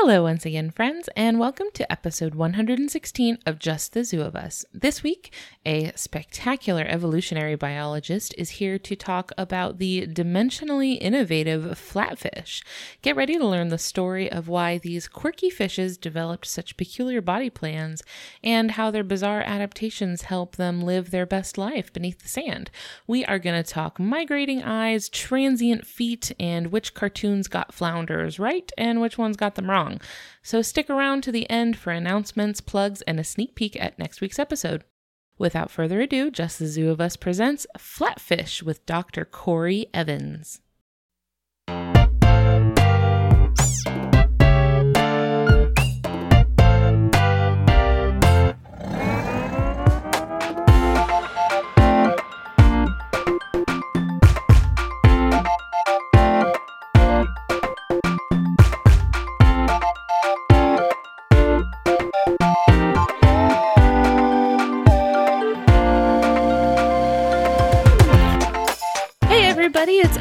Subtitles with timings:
[0.00, 4.64] Hello, once again, friends, and welcome to episode 116 of Just the Zoo of Us.
[4.72, 5.34] This week,
[5.66, 12.62] a spectacular evolutionary biologist is here to talk about the dimensionally innovative flatfish.
[13.02, 17.50] Get ready to learn the story of why these quirky fishes developed such peculiar body
[17.50, 18.04] plans
[18.42, 22.70] and how their bizarre adaptations help them live their best life beneath the sand.
[23.08, 28.70] We are going to talk migrating eyes, transient feet, and which cartoons got flounders right
[28.78, 29.87] and which ones got them wrong.
[30.42, 34.20] So stick around to the end for announcements, plugs, and a sneak peek at next
[34.20, 34.84] week's episode.
[35.38, 39.24] Without further ado, Just the Zoo of Us presents Flatfish with Dr.
[39.24, 40.60] Kory Evans.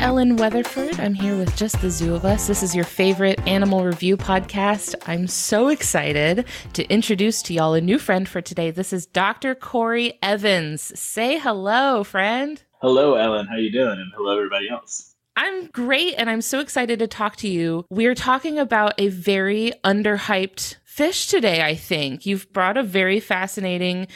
[0.07, 0.97] Ellen Weatherford.
[1.01, 2.47] I'm here with just the zoo of us.
[2.47, 4.95] This is your favorite animal review podcast.
[5.05, 8.71] I'm so excited to introduce to y'all a new friend for today.
[8.71, 9.53] This is Dr.
[9.53, 10.97] Kory Evans.
[10.97, 12.63] Say hello, friend.
[12.79, 13.47] Hello, Ellen.
[13.47, 13.99] How you doing?
[13.99, 15.13] And hello, everybody else.
[15.35, 17.85] I'm great, and I'm so excited to talk to you.
[17.89, 22.25] We are talking about a very underhyped fish today, I think.
[22.25, 24.07] You've brought a very fascinating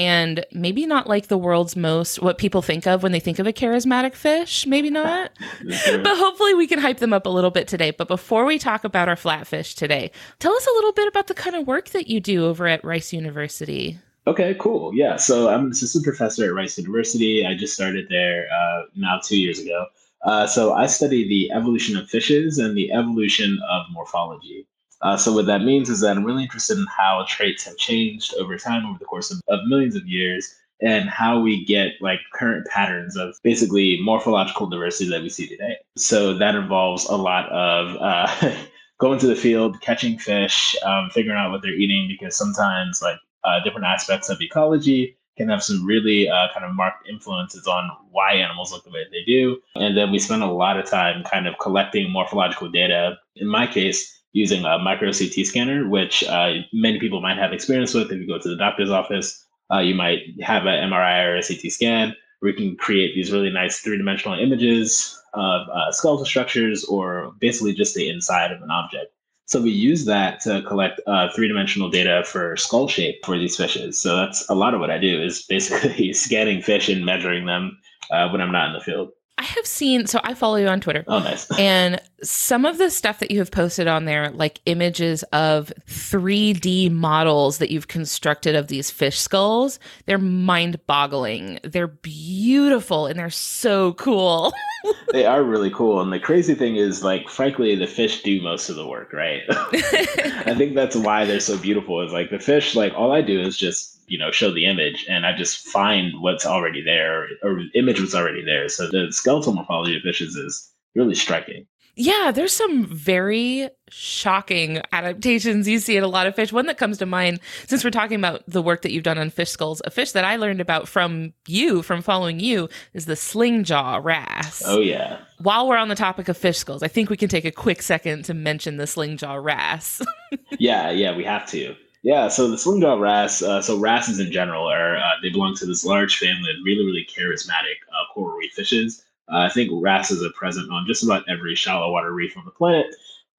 [0.00, 3.46] and maybe not like the world's most what people think of when they think of
[3.46, 5.30] a charismatic fish, maybe not.
[5.62, 7.90] but hopefully we can hype them up a little bit today.
[7.90, 11.34] But before we talk about our flatfish today, tell us a little bit about the
[11.34, 13.98] kind of work that you do over at Rice University.
[14.26, 14.94] Okay, cool.
[14.94, 17.44] Yeah, so I'm an assistant professor at Rice University.
[17.44, 19.84] I just started there uh, now two years ago.
[20.24, 24.66] Uh, so I study the evolution of fishes and the evolution of morphology.
[25.02, 28.34] Uh, so what that means is that I'm really interested in how traits have changed
[28.38, 32.20] over time, over the course of, of millions of years, and how we get like
[32.32, 35.76] current patterns of basically morphological diversity that we see today.
[35.96, 38.54] So that involves a lot of uh,
[38.98, 43.18] going to the field, catching fish, um, figuring out what they're eating, because sometimes like
[43.44, 47.90] uh, different aspects of ecology can have some really uh, kind of marked influences on
[48.10, 49.58] why animals look the way they do.
[49.74, 53.18] And then we spend a lot of time kind of collecting morphological data.
[53.36, 57.94] In my case, using a micro CT scanner, which uh, many people might have experience
[57.94, 58.10] with.
[58.10, 61.42] If you go to the doctor's office, uh, you might have an MRI or a
[61.42, 66.24] CT scan where you can create these really nice three dimensional images of uh, skeletal
[66.24, 69.12] structures or basically just the inside of an object.
[69.46, 73.56] So we use that to collect uh, three dimensional data for skull shape for these
[73.56, 74.00] fishes.
[74.00, 77.78] So that's a lot of what I do is basically scanning fish and measuring them
[78.10, 79.10] uh, when I'm not in the field.
[79.40, 81.02] I have seen, so I follow you on Twitter.
[81.08, 81.50] Oh, nice.
[81.58, 86.90] and some of the stuff that you have posted on there, like images of 3D
[86.90, 91.58] models that you've constructed of these fish skulls, they're mind boggling.
[91.64, 94.52] They're beautiful and they're so cool.
[95.12, 96.02] they are really cool.
[96.02, 99.40] And the crazy thing is, like, frankly, the fish do most of the work, right?
[99.48, 102.04] I think that's why they're so beautiful.
[102.04, 105.06] Is like the fish, like, all I do is just you know show the image
[105.08, 109.52] and i just find what's already there or image was already there so the skeletal
[109.52, 111.66] morphology of fishes is really striking
[111.96, 116.50] yeah, there's some very shocking adaptations you see in a lot of fish.
[116.50, 119.28] One that comes to mind, since we're talking about the work that you've done on
[119.28, 123.16] fish skulls, a fish that I learned about from you, from following you, is the
[123.16, 124.62] sling jaw wrasse.
[124.64, 125.18] Oh, yeah.
[125.40, 127.82] While we're on the topic of fish skulls, I think we can take a quick
[127.82, 130.00] second to mention the sling jaw wrasse.
[130.58, 131.74] yeah, yeah, we have to.
[132.02, 135.54] Yeah, so the sling jaw wrasse, uh, so wrasses in general are uh, they belong
[135.56, 139.04] to this large family of really, really charismatic uh, coral reef fishes.
[139.30, 142.50] Uh, I think wrasses are present on just about every shallow water reef on the
[142.50, 142.86] planet.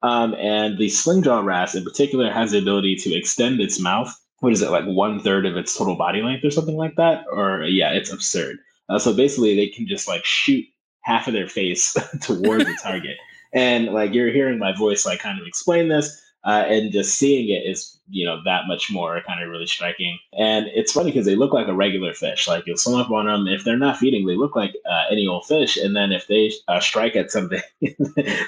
[0.03, 4.15] Um, and the sling jaw wrasse in particular has the ability to extend its mouth.
[4.39, 7.25] What is it, like one third of its total body length or something like that?
[7.31, 8.57] Or yeah, it's absurd.
[8.89, 10.65] Uh, so basically, they can just like shoot
[11.01, 13.17] half of their face towards the target.
[13.53, 17.49] And like you're hearing my voice like kind of explain this uh, and just seeing
[17.49, 20.17] it is you know that much more kind of really striking.
[20.37, 22.47] And it's funny because they look like a regular fish.
[22.47, 25.27] Like you'll swim up on them if they're not feeding they look like uh, any
[25.27, 25.77] old fish.
[25.77, 27.61] And then if they uh, strike at something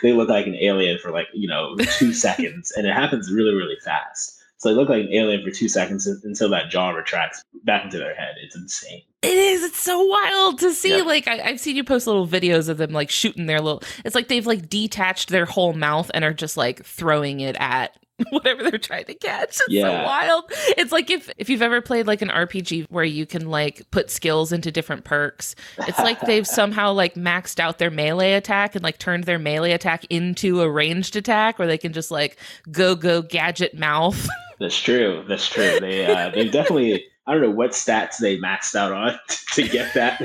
[0.01, 2.72] they look like an alien for like you know two seconds.
[2.75, 6.07] And it happens really really fast so they look like an alien for two seconds
[6.07, 8.36] until that jaw retracts back into their head.
[8.42, 9.01] It's insane.
[9.21, 9.62] It is.
[9.63, 11.01] It's so wild to see.
[11.01, 13.83] Like I, have seen you post little videos of them like shooting their little.
[14.06, 17.98] It's like they've like detached their whole mouth and are just like throwing it at
[18.30, 19.50] whatever they're trying to catch.
[19.50, 19.83] It's Yeah.
[20.01, 20.44] so wild.
[20.77, 24.12] It's like if if you've ever played like an RPG where you can like put
[24.12, 25.56] skills into different perks.
[25.80, 29.71] It's like they've somehow like maxed out their melee attack and like turned their melee
[29.71, 32.38] attack into a ranged attack where they can just like
[32.71, 34.27] go go gadget mouth.
[34.60, 35.24] That's true.
[35.28, 35.80] That's true.
[35.80, 37.06] They uh, they definitely.
[37.26, 39.18] I don't know what stats they maxed out on
[39.54, 40.22] to get that,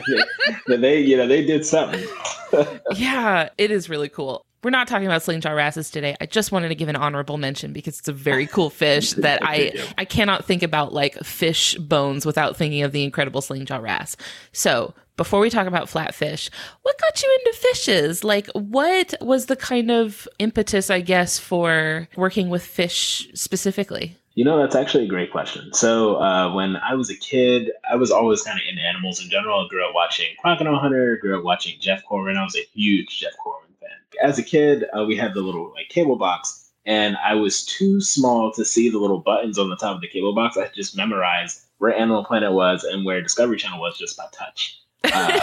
[0.66, 2.04] but they you know they did something.
[2.96, 4.44] yeah, it is really cool.
[4.64, 6.16] We're not talking about slingshot wrasses today.
[6.20, 9.38] I just wanted to give an honorable mention because it's a very cool fish that
[9.42, 14.16] I I cannot think about like fish bones without thinking of the incredible slingshot wrasse.
[14.52, 16.48] So before we talk about flatfish,
[16.82, 18.24] what got you into fishes?
[18.24, 24.16] Like, what was the kind of impetus, I guess, for working with fish specifically?
[24.34, 25.72] You know, that's actually a great question.
[25.72, 29.28] So, uh, when I was a kid, I was always kind of into animals in
[29.28, 29.64] general.
[29.64, 32.36] I grew up watching Crocodile Hunter, grew up watching Jeff Corwin.
[32.36, 33.90] I was a huge Jeff Corwin fan.
[34.22, 38.00] As a kid, uh, we had the little like cable box, and I was too
[38.00, 40.56] small to see the little buttons on the top of the cable box.
[40.56, 44.74] I just memorized where Animal Planet was and where Discovery Channel was just by touch.
[45.14, 45.40] Uh,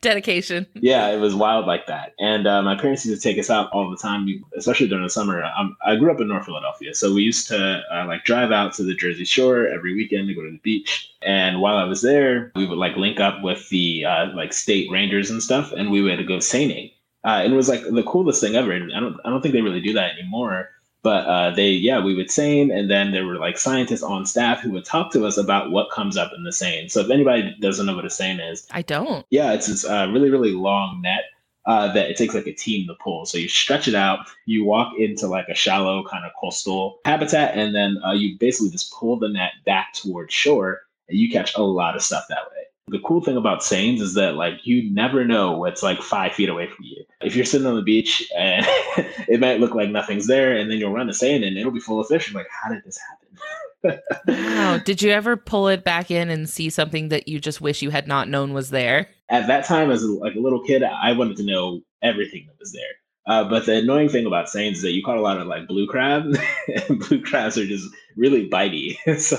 [0.00, 0.66] Dedication.
[0.74, 2.14] yeah, it was wild like that.
[2.20, 4.26] And uh, my parents used to take us out all the time,
[4.56, 5.42] especially during the summer.
[5.58, 8.72] Um, I grew up in North Philadelphia, so we used to uh, like drive out
[8.74, 11.12] to the Jersey Shore every weekend to go to the beach.
[11.22, 14.88] And while I was there, we would like link up with the uh, like state
[14.90, 16.90] rangers and stuff, and we would go seining.
[17.24, 18.72] Uh, and it was like the coolest thing ever.
[18.72, 20.70] And I don't, I don't think they really do that anymore.
[21.02, 24.60] But uh, they, yeah, we would seine, and then there were like scientists on staff
[24.60, 26.88] who would talk to us about what comes up in the seine.
[26.88, 29.24] So if anybody doesn't know what a seine is, I don't.
[29.30, 31.24] yeah, it's this uh, really, really long net
[31.66, 33.26] uh, that it takes like a team to pull.
[33.26, 37.56] So you stretch it out, you walk into like a shallow kind of coastal habitat,
[37.56, 41.54] and then uh, you basically just pull the net back towards shore, and you catch
[41.56, 42.57] a lot of stuff that way.
[42.90, 46.48] The cool thing about seines is that like you never know what's like five feet
[46.48, 47.04] away from you.
[47.20, 48.64] If you're sitting on the beach and
[49.28, 51.80] it might look like nothing's there, and then you'll run the seine and it'll be
[51.80, 52.30] full of fish.
[52.30, 54.00] You're like, how did this happen?
[54.26, 54.78] Wow.
[54.84, 57.90] Did you ever pull it back in and see something that you just wish you
[57.90, 59.06] had not known was there?
[59.30, 62.58] at that time as a, like a little kid i wanted to know everything that
[62.58, 62.82] was there
[63.28, 65.68] uh, but the annoying thing about seines is that you caught a lot of like
[65.68, 66.34] blue crab
[66.88, 68.96] and blue crabs are just really bitey.
[69.20, 69.36] So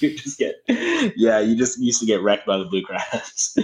[0.00, 0.56] you just get
[1.16, 3.56] yeah you just used to get wrecked by the blue crabs.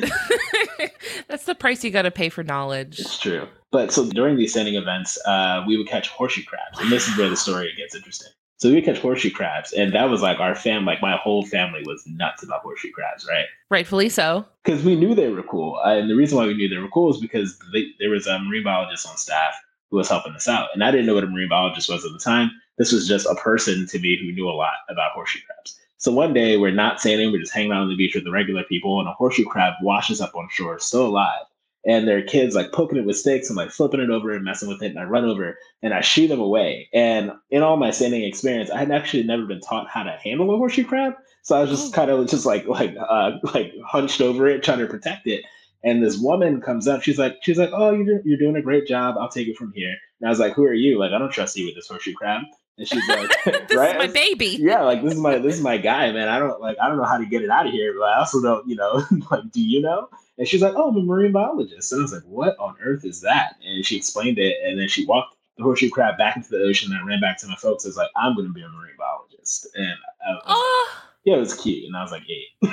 [1.28, 3.00] That's the price you got to pay for knowledge.
[3.00, 3.48] it's true.
[3.72, 7.18] But so during these seining events uh, we would catch horseshoe crabs and this is
[7.18, 10.38] where the story gets interesting so we would catch horseshoe crabs and that was like
[10.40, 14.46] our fam like my whole family was nuts about horseshoe crabs right Rightfully so.
[14.64, 15.80] because we knew they were cool.
[15.84, 18.26] Uh, and the reason why we knew they were cool is because they, there was
[18.28, 19.54] a marine biologist on staff
[19.90, 20.68] who was helping us out.
[20.72, 22.50] And I didn't know what a marine biologist was at the time.
[22.78, 25.76] This was just a person to me who knew a lot about horseshoe crabs.
[25.96, 28.30] So one day we're not seining, we're just hanging out on the beach with the
[28.30, 31.40] regular people, and a horseshoe crab washes up on shore, still alive.
[31.86, 34.68] And their kids like poking it with sticks and like flipping it over and messing
[34.68, 34.88] with it.
[34.90, 36.88] And I run over and I shoot them away.
[36.92, 40.52] And in all my standing experience, I had actually never been taught how to handle
[40.52, 41.14] a horseshoe crab.
[41.42, 41.94] So I was just Oh.
[41.94, 45.44] kind of just like like uh like hunched over it, trying to protect it.
[45.84, 47.02] And this woman comes up.
[47.02, 49.14] She's like, she's like, oh, you're you're doing a great job.
[49.20, 49.94] I'll take it from here.
[50.20, 50.98] And I was like, who are you?
[50.98, 52.42] Like, I don't trust you with this horseshoe crab.
[52.78, 53.30] And she's like,
[53.68, 53.90] This right?
[53.94, 54.58] is my baby.
[54.60, 56.28] yeah, like this is my this is my guy, man.
[56.28, 58.18] I don't like I don't know how to get it out of here, but I
[58.18, 60.08] also don't, you know, like, do you know?
[60.38, 61.92] And she's like, oh, I'm a marine biologist.
[61.92, 63.56] And I was like, what on earth is that?
[63.66, 66.92] And she explained it, and then she walked the horseshoe crab back into the ocean.
[66.92, 67.84] And I ran back to my folks.
[67.86, 69.94] I was like, I'm going to be a marine biologist, and
[70.26, 70.92] I, I- Oh,
[71.24, 71.84] yeah, it was cute.
[71.86, 72.68] And I was like, eight.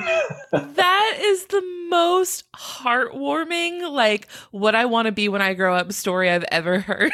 [0.52, 5.92] that is the most heartwarming, like what I want to be when I grow up
[5.92, 7.12] story I've ever heard.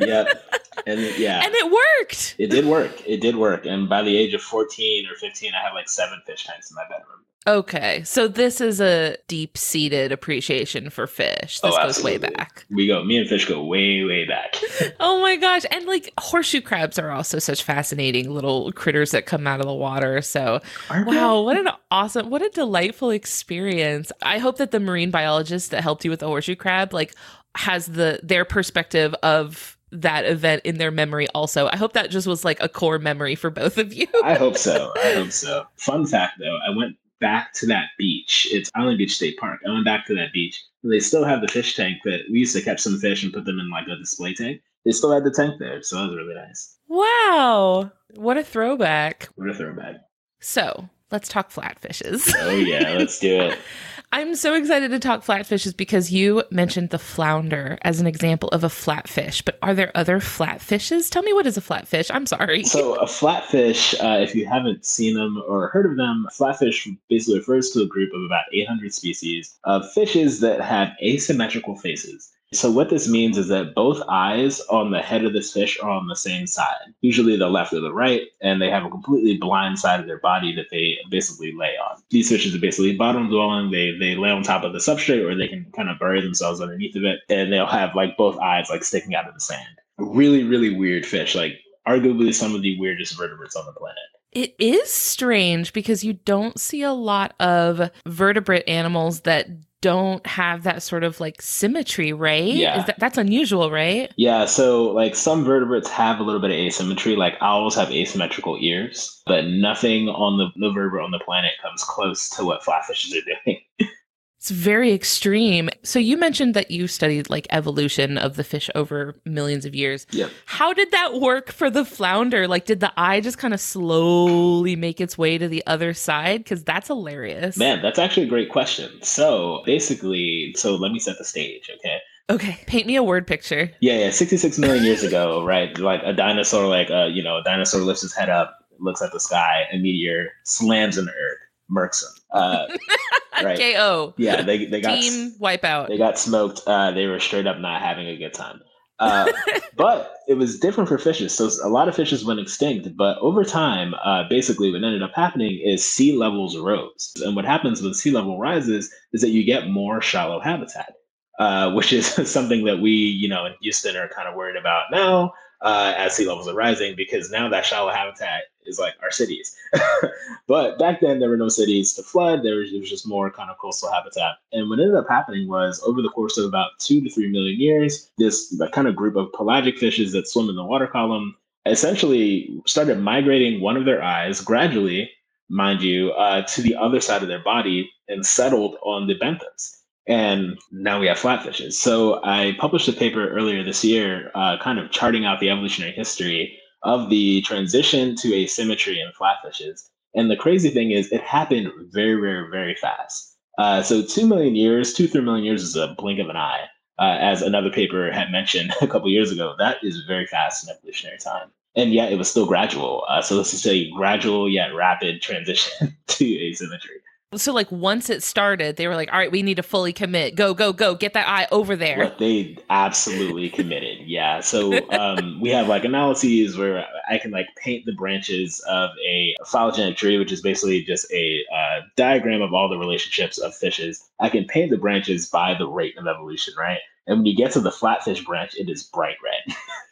[0.00, 0.24] yeah,
[0.86, 2.34] and yeah, and it worked.
[2.38, 2.92] it did work.
[3.06, 3.66] It did work.
[3.66, 6.74] And by the age of 14 or 15, I had like seven fish tanks in
[6.76, 7.14] my bedroom.
[7.46, 11.60] Okay, so this is a deep seated appreciation for fish.
[11.60, 12.66] This Oh, goes way back.
[12.68, 13.02] We go.
[13.04, 14.56] Me and fish go way, way back.
[15.00, 15.62] Oh my gosh.
[15.70, 19.72] And like horseshoe crabs are also such fascinating little critters that come out of the
[19.72, 20.20] water.
[20.20, 20.60] So,
[20.90, 24.12] wow, what an awesome, what a delightful experience.
[24.22, 27.14] I hope that the marine biologist that helped you with the horseshoe crab like
[27.54, 31.68] has the their perspective of that event in their memory also.
[31.68, 34.06] I hope that just was like a core memory for both of you.
[34.24, 34.92] I hope so.
[35.02, 35.64] I hope so.
[35.76, 38.48] Fun fact though, I went back to that beach.
[38.50, 39.60] It's Island Beach State Park.
[39.66, 40.62] I went back to that beach.
[40.82, 43.32] And they still have the fish tank that we used to catch some fish and
[43.32, 44.62] put them in like a display tank.
[44.84, 46.76] They still had the tank there, so that was really nice.
[46.86, 47.90] Wow.
[48.14, 49.28] What a throwback.
[49.34, 49.96] What a throwback.
[50.40, 52.32] So, let's talk flatfishes.
[52.38, 53.58] Oh yeah, let's do it.
[54.10, 58.64] I'm so excited to talk flatfishes because you mentioned the flounder as an example of
[58.64, 59.44] a flatfish.
[59.44, 61.10] But are there other flatfishes?
[61.10, 62.10] Tell me what is a flatfish?
[62.12, 62.64] I'm sorry.
[62.64, 67.38] So a flatfish, uh, if you haven't seen them or heard of them, flatfish basically
[67.38, 72.32] refers to a group of about 800 species of fishes that have asymmetrical faces.
[72.52, 75.90] So what this means is that both eyes on the head of this fish are
[75.90, 79.36] on the same side, usually the left or the right, and they have a completely
[79.36, 82.02] blind side of their body that they basically lay on.
[82.10, 83.70] These fishes are basically bottom dwelling.
[83.70, 86.62] They they lay on top of the substrate or they can kind of bury themselves
[86.62, 89.80] underneath of it, and they'll have like both eyes like sticking out of the sand.
[89.98, 91.34] Really, really weird fish.
[91.34, 93.98] Like arguably some of the weirdest vertebrates on the planet.
[94.32, 99.48] It is strange because you don't see a lot of vertebrate animals that
[99.80, 102.52] don't have that sort of like symmetry, right?
[102.52, 102.82] Yeah.
[102.84, 104.12] That, that's unusual, right?
[104.16, 108.58] Yeah, so like some vertebrates have a little bit of asymmetry, like owls have asymmetrical
[108.60, 113.16] ears, but nothing on the, the vertebrate on the planet comes close to what flatfishes
[113.16, 113.60] are doing.
[114.38, 115.68] It's very extreme.
[115.82, 120.06] So you mentioned that you studied like evolution of the fish over millions of years.
[120.12, 120.30] Yep.
[120.46, 122.46] How did that work for the flounder?
[122.46, 126.46] Like did the eye just kind of slowly make its way to the other side
[126.46, 127.56] cuz that's hilarious.
[127.56, 128.90] Man, that's actually a great question.
[129.02, 131.98] So, basically, so let me set the stage, okay?
[132.30, 133.72] Okay, paint me a word picture.
[133.80, 135.76] Yeah, yeah, 66 million years ago, right?
[135.78, 139.10] Like a dinosaur like uh, you know, a dinosaur lifts his head up, looks at
[139.12, 141.38] the sky, a meteor slams into earth,
[141.70, 142.10] murks him.
[142.32, 142.66] Uh,
[143.44, 143.58] right.
[143.58, 144.14] KO.
[144.16, 145.88] Yeah, they they got Team wipeout.
[145.88, 146.62] they got smoked.
[146.66, 148.60] Uh, they were straight up not having a good time.
[148.98, 149.30] Uh,
[149.76, 151.34] but it was different for fishes.
[151.34, 152.96] So a lot of fishes went extinct.
[152.96, 157.12] But over time, uh, basically, what ended up happening is sea levels rose.
[157.24, 160.94] And what happens when sea level rises is that you get more shallow habitat,
[161.38, 164.84] uh, which is something that we, you know, in Houston are kind of worried about
[164.90, 169.10] now uh, as sea levels are rising because now that shallow habitat is like our
[169.10, 169.56] cities.
[170.46, 172.42] but back then, there were no cities to flood.
[172.42, 174.36] There was, was just more kind of coastal habitat.
[174.52, 177.58] And what ended up happening was over the course of about two to three million
[177.58, 181.34] years, this kind of group of pelagic fishes that swim in the water column
[181.66, 185.10] essentially started migrating one of their eyes gradually,
[185.48, 189.77] mind you, uh, to the other side of their body and settled on the benthos
[190.08, 191.74] and now we have flatfishes.
[191.74, 195.92] So I published a paper earlier this year, uh, kind of charting out the evolutionary
[195.92, 199.88] history of the transition to asymmetry in flatfishes.
[200.14, 203.36] And the crazy thing is, it happened very, very, very fast.
[203.58, 206.64] Uh, so two million years, two three million years is a blink of an eye.
[206.98, 210.74] Uh, as another paper had mentioned a couple years ago, that is very fast in
[210.74, 211.50] evolutionary time.
[211.76, 213.04] And yet it was still gradual.
[213.08, 216.96] Uh, so this is a gradual yet rapid transition to asymmetry.
[217.36, 220.34] So like once it started, they were like, "All right, we need to fully commit.
[220.34, 220.94] Go, go, go!
[220.94, 224.40] Get that eye over there." They absolutely committed, yeah.
[224.40, 229.36] So um, we have like analyses where I can like paint the branches of a
[229.44, 234.08] phylogenetic tree, which is basically just a uh, diagram of all the relationships of fishes.
[234.18, 236.80] I can paint the branches by the rate of evolution, right?
[237.06, 239.54] And when you get to the flatfish branch, it is bright red.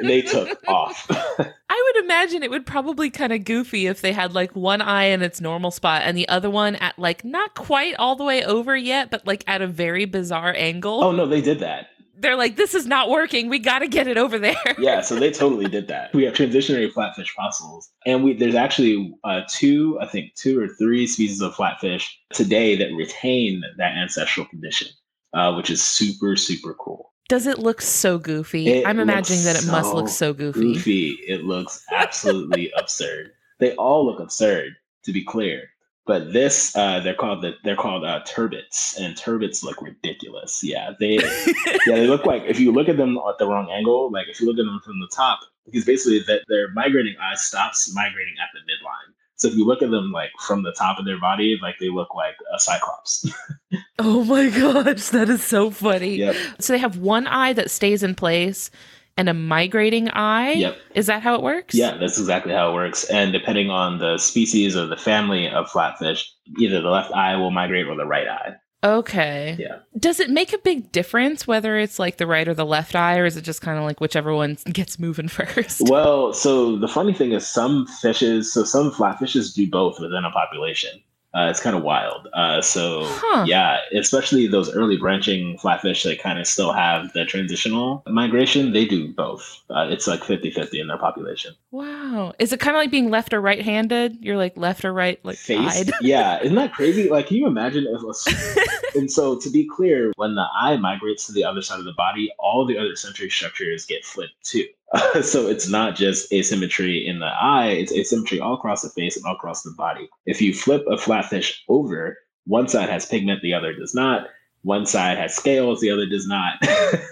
[0.00, 1.06] they took off.
[1.10, 5.04] I would imagine it would probably kind of goofy if they had like one eye
[5.04, 8.44] in its normal spot and the other one at like not quite all the way
[8.44, 11.02] over yet, but like at a very bizarre angle.
[11.02, 11.88] Oh no, they did that.
[12.14, 13.48] They're like, this is not working.
[13.48, 14.54] We got to get it over there.
[14.78, 16.14] yeah, so they totally did that.
[16.14, 20.68] We have transitionary flatfish fossils, and we there's actually uh, two, I think, two or
[20.68, 24.88] three species of flatfish today that retain that ancestral condition,
[25.34, 27.11] uh, which is super super cool.
[27.32, 28.68] Does it look so goofy?
[28.68, 30.74] It I'm imagining that it looks must look so goofy.
[30.74, 31.08] Goofy.
[31.26, 33.30] It looks absolutely absurd.
[33.58, 34.74] They all look absurd,
[35.04, 35.70] to be clear.
[36.04, 40.60] But this, uh, they're called the, they're called uh, turbots, and turbots look ridiculous.
[40.62, 41.14] Yeah, they
[41.86, 44.38] yeah they look like if you look at them at the wrong angle, like if
[44.38, 48.34] you look at them from the top, because basically that their migrating eye stops migrating
[48.42, 49.14] at the midline.
[49.36, 51.88] So if you look at them like from the top of their body, like they
[51.88, 53.26] look like a cyclops.
[54.04, 56.16] Oh my gosh, that is so funny.
[56.16, 56.36] yep.
[56.58, 58.70] So they have one eye that stays in place
[59.16, 60.52] and a migrating eye.
[60.52, 60.76] Yep.
[60.94, 61.74] Is that how it works?
[61.74, 63.04] Yeah, that's exactly how it works.
[63.04, 66.24] And depending on the species or the family of flatfish,
[66.58, 68.54] either the left eye will migrate or the right eye.
[68.84, 69.56] Okay.
[69.60, 69.76] Yeah.
[69.96, 73.18] Does it make a big difference whether it's like the right or the left eye,
[73.18, 75.82] or is it just kind of like whichever one gets moving first?
[75.88, 80.30] Well, so the funny thing is, some fishes, so some flatfishes do both within a
[80.32, 81.00] population.
[81.34, 82.28] Uh, it's kind of wild.
[82.34, 83.44] Uh, so Huh.
[83.46, 88.84] yeah, especially those early branching flatfish that kind of still have the transitional migration, they
[88.84, 89.60] do both.
[89.70, 91.54] Uh, it's like 50-50 in their population.
[91.70, 92.34] Wow.
[92.38, 94.18] Is it kind of like being left or right handed?
[94.20, 95.90] You're like left or right, like Face, side?
[96.02, 97.08] yeah, isn't that crazy?
[97.08, 101.26] Like, can you imagine if a and so to be clear, when the eye migrates
[101.26, 104.66] to the other side of the body, all the other sensory structures get flipped too.
[105.22, 109.26] so it's not just asymmetry in the eye, it's asymmetry all across the face and
[109.26, 110.08] all across the body.
[110.26, 114.28] If you flip a flatfish over, one side has pigment, the other does not.
[114.62, 116.54] One side has scales, the other does not.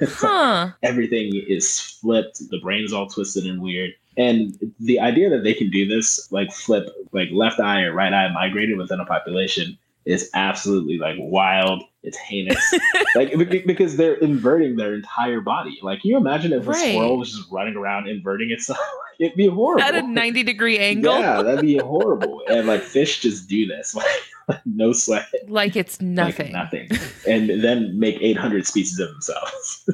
[0.07, 0.73] So Huh.
[0.83, 3.93] everything is flipped, the brain's all twisted and weird.
[4.17, 8.13] And the idea that they can do this, like flip like left eye or right
[8.13, 11.83] eye migrated within a population, is absolutely like wild.
[12.03, 12.75] It's heinous,
[13.15, 15.79] like because they're inverting their entire body.
[15.83, 16.77] Like, can you imagine if right.
[16.77, 18.79] a squirrel was just running around inverting itself?
[19.21, 21.19] It'd be horrible at a ninety degree angle.
[21.19, 22.43] Yeah, that'd be horrible.
[22.49, 23.95] and like fish just do this,
[24.49, 26.89] like no sweat, like it's nothing, like nothing,
[27.29, 29.91] and then make eight hundred species of themselves.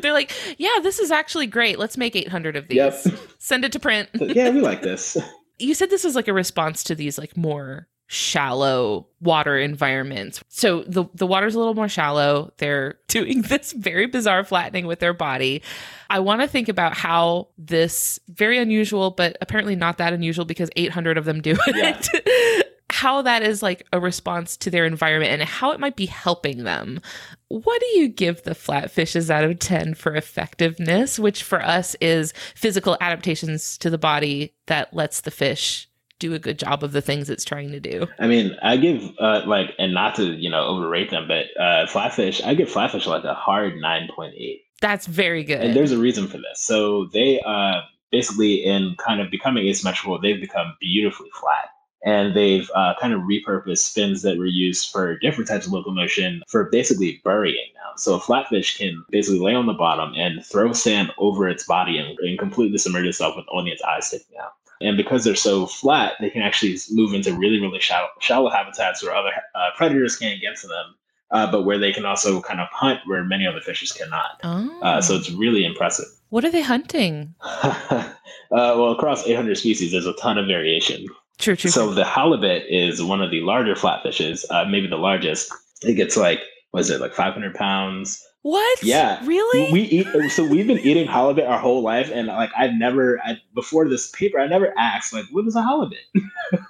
[0.00, 1.78] They're like, yeah, this is actually great.
[1.78, 2.76] Let's make 800 of these.
[2.76, 3.04] Yep.
[3.38, 4.08] Send it to print.
[4.14, 5.18] yeah, we like this.
[5.58, 10.42] You said this is like a response to these like more shallow water environments.
[10.48, 12.52] So the the water's a little more shallow.
[12.58, 15.62] They're doing this very bizarre flattening with their body.
[16.08, 20.70] I want to think about how this very unusual but apparently not that unusual because
[20.76, 22.08] 800 of them do it.
[22.14, 22.62] Yeah.
[22.90, 26.64] how that is like a response to their environment and how it might be helping
[26.64, 27.00] them.
[27.48, 32.32] What do you give the flatfishes out of 10 for effectiveness, which for us is
[32.54, 37.02] physical adaptations to the body that lets the fish do a good job of the
[37.02, 38.06] things it's trying to do.
[38.18, 41.86] I mean, I give uh, like, and not to you know overrate them, but uh,
[41.86, 44.62] flatfish, I give flatfish like a hard nine point eight.
[44.80, 45.60] That's very good.
[45.60, 46.60] And there's a reason for this.
[46.60, 47.80] So they uh,
[48.10, 51.70] basically, in kind of becoming asymmetrical, they've become beautifully flat.
[52.04, 56.42] And they've uh, kind of repurposed fins that were used for different types of locomotion
[56.46, 57.92] for basically burying now.
[57.96, 61.98] So a flatfish can basically lay on the bottom and throw sand over its body
[61.98, 64.52] and, and completely submerge itself with only its eyes sticking out.
[64.80, 69.02] And because they're so flat, they can actually move into really, really shallow, shallow habitats
[69.02, 70.94] where other uh, predators can't get to them,
[71.30, 74.40] uh, but where they can also kind of hunt where many other fishes cannot.
[74.44, 74.80] Oh.
[74.82, 76.06] Uh, so it's really impressive.
[76.28, 77.34] What are they hunting?
[78.52, 81.06] Uh, well, across 800 species, there's a ton of variation.
[81.38, 81.70] True, true.
[81.70, 85.52] So the halibut is one of the larger flatfishes, uh, maybe the largest.
[85.82, 86.40] It gets like,
[86.72, 88.22] was it like 500 pounds?
[88.46, 88.80] What?
[88.84, 89.20] Yeah.
[89.26, 89.72] Really?
[89.72, 90.30] We eat.
[90.30, 94.08] So we've been eating halibut our whole life, and like I've never, I, before this
[94.12, 95.98] paper, I never asked like, what is a halibut?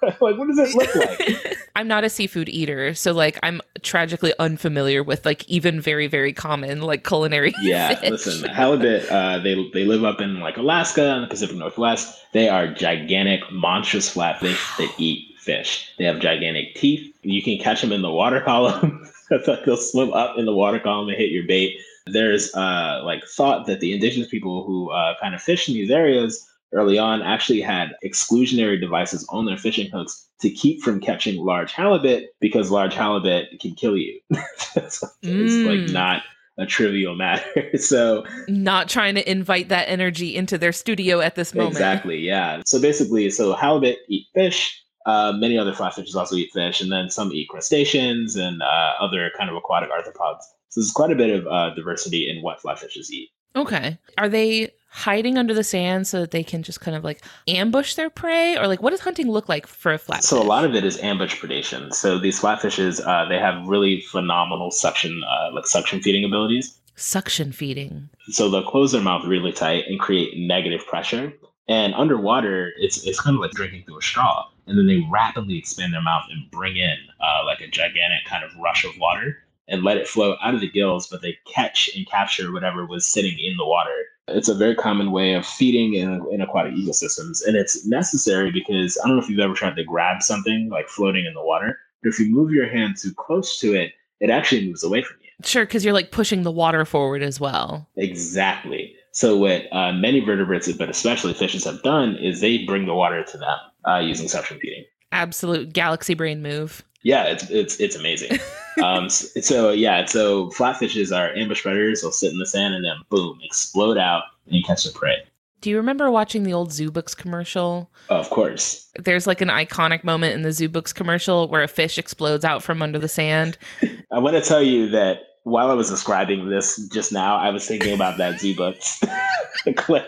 [0.02, 1.59] like, what does it look like?
[1.76, 6.33] I'm not a seafood eater, so like I'm tragically unfamiliar with like even very very
[6.33, 7.52] common like culinary.
[7.61, 8.11] Yeah, fish.
[8.11, 9.06] listen, halibut.
[9.11, 12.18] Uh, they they live up in like Alaska and the Pacific Northwest.
[12.33, 15.92] They are gigantic, monstrous flatfish that eat fish.
[15.99, 17.14] They have gigantic teeth.
[17.21, 19.06] You can catch them in the water column.
[19.64, 21.78] they'll swim up in the water column and hit your bait.
[22.06, 25.90] There's uh, like thought that the indigenous people who uh, kind of fish in these
[25.90, 31.43] areas early on actually had exclusionary devices on their fishing hooks to keep from catching
[31.43, 34.21] large halibut because large halibut can kill you.
[34.30, 35.67] it's, mm.
[35.67, 36.23] like not
[36.58, 37.76] a trivial matter.
[37.78, 41.73] so not trying to invite that energy into their studio at this moment.
[41.73, 42.19] Exactly.
[42.19, 42.62] Yeah.
[42.67, 44.82] So basically, so halibut eat fish.
[45.06, 49.30] Uh, many other flatfishes also eat fish, and then some eat crustaceans and uh, other
[49.38, 50.42] kind of aquatic arthropods.
[50.69, 53.30] So there's quite a bit of uh, diversity in what flatfishes eat.
[53.54, 53.99] Okay.
[54.19, 57.95] Are they hiding under the sand so that they can just kind of like ambush
[57.95, 60.23] their prey, or like what does hunting look like for a flatfish?
[60.23, 61.95] So a lot of it is ambush predation.
[61.95, 66.76] So these flatfishes, uh, they have really phenomenal suction, uh, like suction feeding abilities.
[66.97, 68.08] Suction feeding.
[68.30, 71.32] So they'll close their mouth really tight and create negative pressure.
[71.69, 75.57] And underwater, it's it's kind of like drinking through a straw and then they rapidly
[75.59, 79.39] expand their mouth and bring in uh, like a gigantic kind of rush of water
[79.69, 83.07] and let it flow out of the gills, but they catch and capture whatever was
[83.07, 83.91] sitting in the water.
[84.29, 88.99] It's a very common way of feeding in, in aquatic ecosystems, and it's necessary because
[89.02, 91.79] I don't know if you've ever tried to grab something like floating in the water,
[92.02, 95.17] but if you move your hand too close to it, it actually moves away from
[95.21, 95.31] you.
[95.45, 97.89] Sure, because you're like pushing the water forward as well.
[97.97, 98.95] Exactly.
[99.13, 103.23] So what uh, many vertebrates, but especially fishes, have done is they bring the water
[103.23, 104.84] to them uh, using feeding.
[105.12, 106.84] Absolute galaxy brain move.
[107.02, 108.38] Yeah, it's it's it's amazing.
[108.82, 112.02] um, so, so, yeah, so flatfishes are ambush predators.
[112.02, 115.16] They'll sit in the sand and then boom, explode out and catch their prey.
[115.60, 117.90] Do you remember watching the old Zoo Books commercial?
[118.10, 118.88] Oh, of course.
[118.99, 122.62] There's like an iconic moment in the Zoo Books commercial where a fish explodes out
[122.62, 123.56] from under the sand.
[124.12, 127.65] I want to tell you that while I was describing this just now, I was
[127.69, 129.00] thinking about that Zoo Books
[129.67, 130.02] I'm,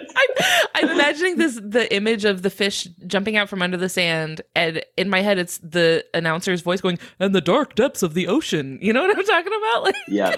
[0.74, 4.83] I'm imagining this the image of the fish jumping out from under the sand, and
[4.96, 8.81] in my head, it's the announcer's voice going, "And the dark depths of the ocean."
[8.83, 9.83] You know what I'm talking about?
[9.88, 10.35] Like, yeah,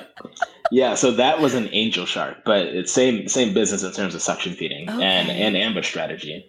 [0.70, 0.94] yeah.
[0.94, 4.52] So that was an angel shark, but it's same same business in terms of suction
[4.52, 5.02] feeding okay.
[5.02, 6.44] and and ambush strategy.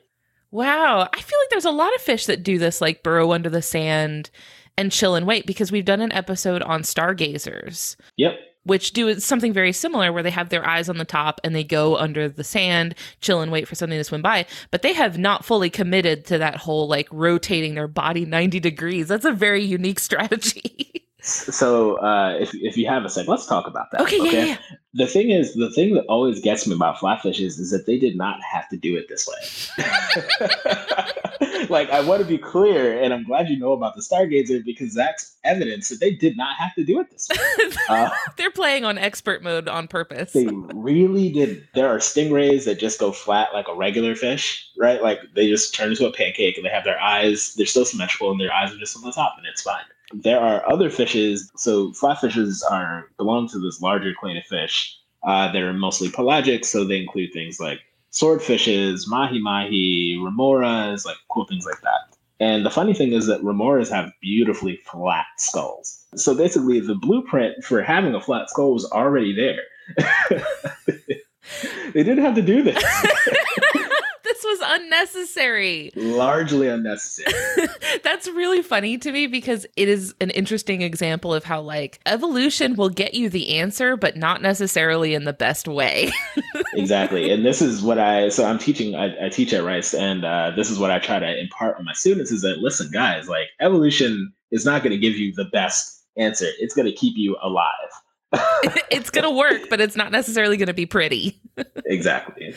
[0.51, 3.49] Wow, I feel like there's a lot of fish that do this, like burrow under
[3.49, 4.29] the sand
[4.77, 7.97] and chill and wait because we've done an episode on stargazers.
[8.17, 8.33] Yep.
[8.63, 11.63] Which do something very similar where they have their eyes on the top and they
[11.63, 14.45] go under the sand, chill and wait for something to swim by.
[14.69, 19.07] But they have not fully committed to that whole like rotating their body 90 degrees.
[19.07, 21.00] That's a very unique strategy.
[21.21, 24.01] So uh, if if you have a sec, let's talk about that.
[24.01, 24.37] Okay, okay?
[24.37, 24.57] Yeah, yeah.
[24.95, 28.17] The thing is, the thing that always gets me about flatfishes is that they did
[28.17, 29.85] not have to do it this way.
[31.69, 34.95] like I want to be clear, and I'm glad you know about the Stargazer because
[34.95, 37.37] that's evidence that they did not have to do it this way.
[37.89, 40.33] Uh, They're playing on expert mode on purpose.
[40.33, 41.67] They really did.
[41.73, 45.01] There are stingrays that just go flat like a regular fish, right?
[45.01, 47.53] Like they just turn into a pancake, and they have their eyes.
[47.55, 49.83] They're still symmetrical, and their eyes are just on the top, and it's fine.
[50.13, 51.51] There are other fishes.
[51.55, 54.97] So flatfishes are belong to this larger clade of fish.
[55.23, 57.79] Uh, they're mostly pelagic, so they include things like
[58.11, 62.17] swordfishes, mahi mahi, remoras, like cool things like that.
[62.39, 66.05] And the funny thing is that remoras have beautifully flat skulls.
[66.15, 69.61] So basically, the blueprint for having a flat skull was already there.
[71.93, 72.83] they didn't have to do this.
[74.71, 75.91] unnecessary.
[75.95, 77.33] Largely unnecessary.
[78.03, 82.75] That's really funny to me because it is an interesting example of how like evolution
[82.75, 86.11] will get you the answer, but not necessarily in the best way.
[86.73, 87.31] exactly.
[87.31, 90.51] And this is what I so I'm teaching I, I teach at Rice and uh,
[90.55, 93.47] this is what I try to impart on my students is that listen, guys, like
[93.59, 96.47] evolution is not going to give you the best answer.
[96.59, 97.91] It's going to keep you alive.
[98.89, 101.41] it's going to work, but it's not necessarily going to be pretty.
[101.85, 102.55] exactly.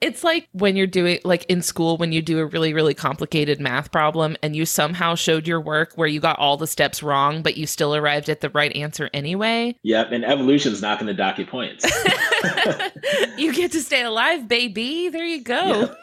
[0.00, 3.58] It's like when you're doing, like in school, when you do a really, really complicated
[3.58, 7.42] math problem and you somehow showed your work where you got all the steps wrong,
[7.42, 9.74] but you still arrived at the right answer anyway.
[9.82, 10.12] Yep.
[10.12, 11.84] And evolution's not going to dock you points.
[13.38, 15.08] you get to stay alive, baby.
[15.08, 15.80] There you go.
[15.80, 15.98] Yep.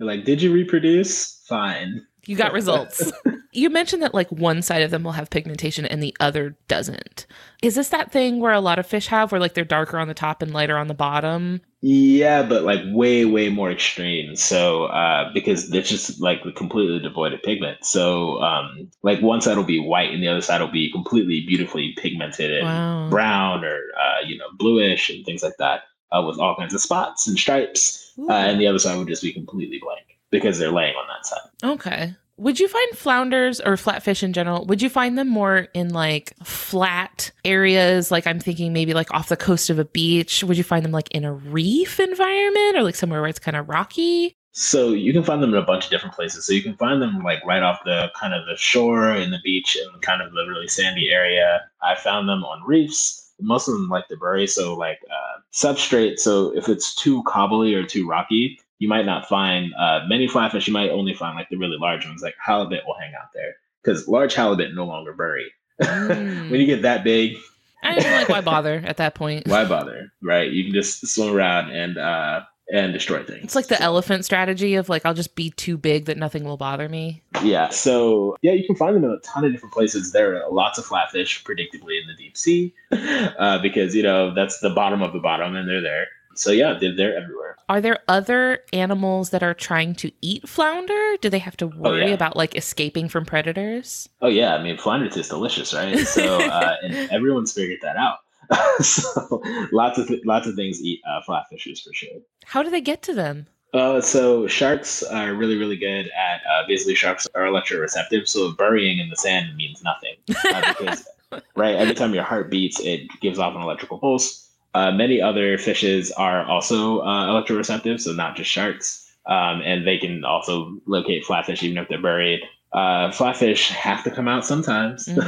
[0.00, 1.42] like, did you reproduce?
[1.46, 2.06] Fine.
[2.26, 3.12] You got results.
[3.52, 7.26] you mentioned that like one side of them will have pigmentation and the other doesn't.
[7.62, 10.08] Is this that thing where a lot of fish have where like they're darker on
[10.08, 11.60] the top and lighter on the bottom?
[11.80, 14.36] Yeah, but like way, way more extreme.
[14.36, 17.84] So uh because they're just like completely devoid of pigment.
[17.84, 21.44] So um like one side will be white and the other side will be completely
[21.46, 23.08] beautifully pigmented and wow.
[23.08, 25.82] brown or uh, you know, bluish and things like that.
[26.12, 28.12] Uh, with all kinds of spots and stripes.
[28.16, 31.26] Uh, and the other side would just be completely blank because they're laying on that
[31.26, 31.74] side.
[31.76, 32.14] Okay.
[32.38, 34.66] Would you find flounders or flatfish in general?
[34.66, 38.10] Would you find them more in like flat areas?
[38.10, 40.44] Like I'm thinking maybe like off the coast of a beach.
[40.44, 43.56] Would you find them like in a reef environment or like somewhere where it's kind
[43.56, 44.36] of rocky?
[44.52, 46.46] So you can find them in a bunch of different places.
[46.46, 49.38] So you can find them like right off the kind of the shore in the
[49.42, 51.62] beach and kind of the really sandy area.
[51.82, 53.32] I found them on reefs.
[53.38, 56.18] Most of them like to bury, so like uh, substrate.
[56.18, 60.66] So if it's too cobbly or too rocky, you might not find uh, many flatfish.
[60.66, 63.56] You might only find like the really large ones, like halibut will hang out there
[63.82, 65.52] because large halibut no longer bury.
[65.80, 66.08] Mm.
[66.50, 67.36] when you get that big,
[67.82, 69.46] I mean, like why bother at that point?
[69.48, 70.50] Why bother, right?
[70.50, 72.40] You can just swim around and uh,
[72.72, 73.44] and destroy things.
[73.44, 76.56] It's like the elephant strategy of like I'll just be too big that nothing will
[76.56, 77.22] bother me.
[77.42, 77.68] Yeah.
[77.68, 80.12] So yeah, you can find them in a ton of different places.
[80.12, 84.60] There are lots of flatfish, predictably in the deep sea, uh, because you know that's
[84.60, 86.08] the bottom of the bottom, and they're there.
[86.38, 87.56] So yeah, they're, they're everywhere.
[87.68, 91.16] Are there other animals that are trying to eat flounder?
[91.20, 92.14] Do they have to worry oh, yeah.
[92.14, 94.08] about like escaping from predators?
[94.22, 95.98] Oh yeah, I mean flounder tastes delicious, right?
[95.98, 98.18] So uh, and everyone's figured that out.
[98.80, 102.20] so lots of th- lots of things eat uh, flatfishes for sure.
[102.44, 103.46] How do they get to them?
[103.74, 108.28] Uh, so sharks are really, really good at uh, basically sharks are electroreceptive.
[108.28, 110.14] So burying in the sand means nothing
[110.52, 111.06] uh, because
[111.56, 114.45] right every time your heart beats, it gives off an electrical pulse.
[114.76, 119.10] Uh, many other fishes are also uh, electroreceptive, so not just sharks.
[119.24, 122.42] Um, and they can also locate flatfish even if they're buried.
[122.74, 125.08] Uh, flatfish have to come out sometimes.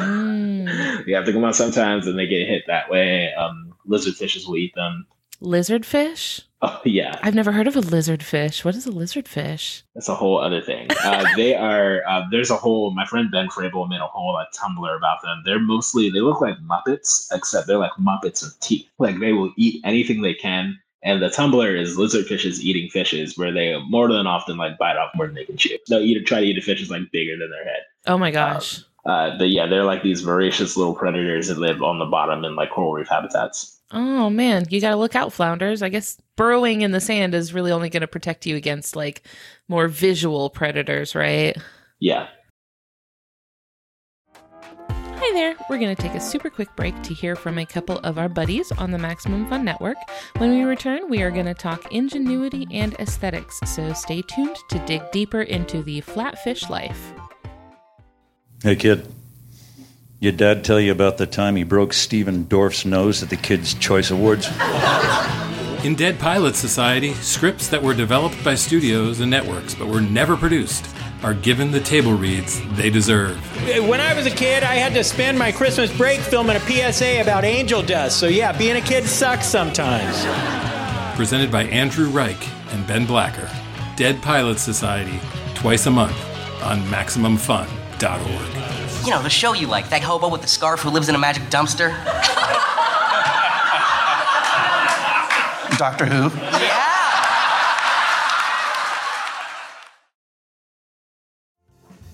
[0.58, 1.06] Mm.
[1.06, 3.32] they have to come out sometimes, and they get hit that way.
[3.32, 5.06] Um, lizard fishes will eat them.
[5.40, 6.42] Lizard fish?
[6.60, 8.64] Oh yeah, I've never heard of a lizard fish.
[8.64, 9.84] What is a lizard fish?
[9.94, 10.88] That's a whole other thing.
[11.04, 12.02] Uh, they are.
[12.06, 12.90] Uh, there's a whole.
[12.90, 15.42] My friend Ben Frable made a whole like, Tumblr about them.
[15.44, 16.10] They're mostly.
[16.10, 18.88] They look like Muppets, except they're like Muppets with teeth.
[18.98, 20.78] Like they will eat anything they can.
[21.04, 24.96] And the Tumblr is lizard fishes eating fishes, where they more than often like bite
[24.96, 25.78] off more than they can chew.
[25.88, 27.82] They'll eat try to eat a fish that's like bigger than their head.
[28.08, 28.78] Oh my gosh.
[28.78, 32.44] Um, uh, but yeah, they're like these voracious little predators that live on the bottom
[32.44, 33.80] in like coral reef habitats.
[33.90, 35.80] Oh man, you got to look out, flounders.
[35.80, 39.22] I guess burrowing in the sand is really only going to protect you against like
[39.66, 41.56] more visual predators, right?
[41.98, 42.28] Yeah.
[44.34, 45.56] Hi there.
[45.70, 48.28] We're going to take a super quick break to hear from a couple of our
[48.28, 49.96] buddies on the Maximum Fun Network.
[50.36, 54.78] When we return, we are going to talk ingenuity and aesthetics, so stay tuned to
[54.80, 57.12] dig deeper into the flatfish life.
[58.60, 59.06] Hey, kid.
[60.18, 63.72] Your dad tell you about the time he broke Stephen Dorff's nose at the Kids'
[63.72, 64.48] Choice Awards?
[65.84, 70.36] In Dead Pilot Society, scripts that were developed by studios and networks but were never
[70.36, 70.84] produced
[71.22, 73.36] are given the table reads they deserve.
[73.88, 77.20] When I was a kid, I had to spend my Christmas break filming a PSA
[77.20, 78.18] about angel dust.
[78.18, 80.26] So, yeah, being a kid sucks sometimes.
[81.16, 83.48] Presented by Andrew Reich and Ben Blacker.
[83.94, 85.20] Dead Pilot Society,
[85.54, 86.16] twice a month
[86.64, 86.80] on
[87.98, 89.04] MaximumFun.org.
[89.04, 91.18] You know, the show you like, that hobo with the scarf who lives in a
[91.18, 91.90] magic dumpster.
[95.76, 96.36] Doctor Who?
[96.58, 96.84] Yeah.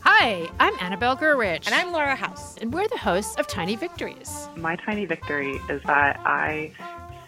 [0.01, 1.66] Hi, I'm Annabelle Gurwitch.
[1.66, 2.57] And I'm Laura House.
[2.59, 4.49] And we're the hosts of Tiny Victories.
[4.57, 6.73] My tiny victory is that I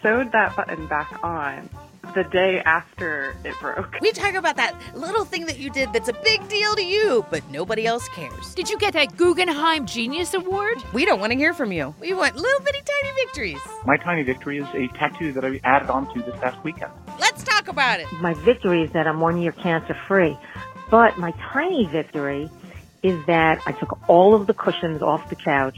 [0.01, 1.69] sewed that button back on
[2.13, 3.95] the day after it broke.
[4.01, 7.25] We talk about that little thing that you did that's a big deal to you,
[7.29, 8.53] but nobody else cares.
[8.55, 10.77] Did you get that Guggenheim Genius Award?
[10.93, 11.93] We don't want to hear from you.
[11.99, 13.61] We want little bitty tiny victories.
[13.85, 16.91] My tiny victory is a tattoo that I added on to this past weekend.
[17.19, 18.07] Let's talk about it.
[18.13, 20.37] My victory is that I'm one year cancer free.
[20.89, 22.49] But my tiny victory
[23.03, 25.77] is that I took all of the cushions off the couch,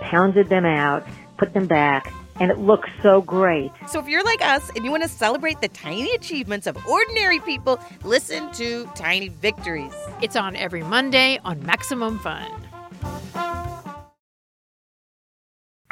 [0.00, 1.06] pounded them out,
[1.38, 3.70] put them back, and it looks so great.
[3.86, 7.38] So if you're like us and you want to celebrate the tiny achievements of ordinary
[7.38, 9.94] people, listen to Tiny Victories.
[10.20, 12.50] It's on every Monday on Maximum Fun.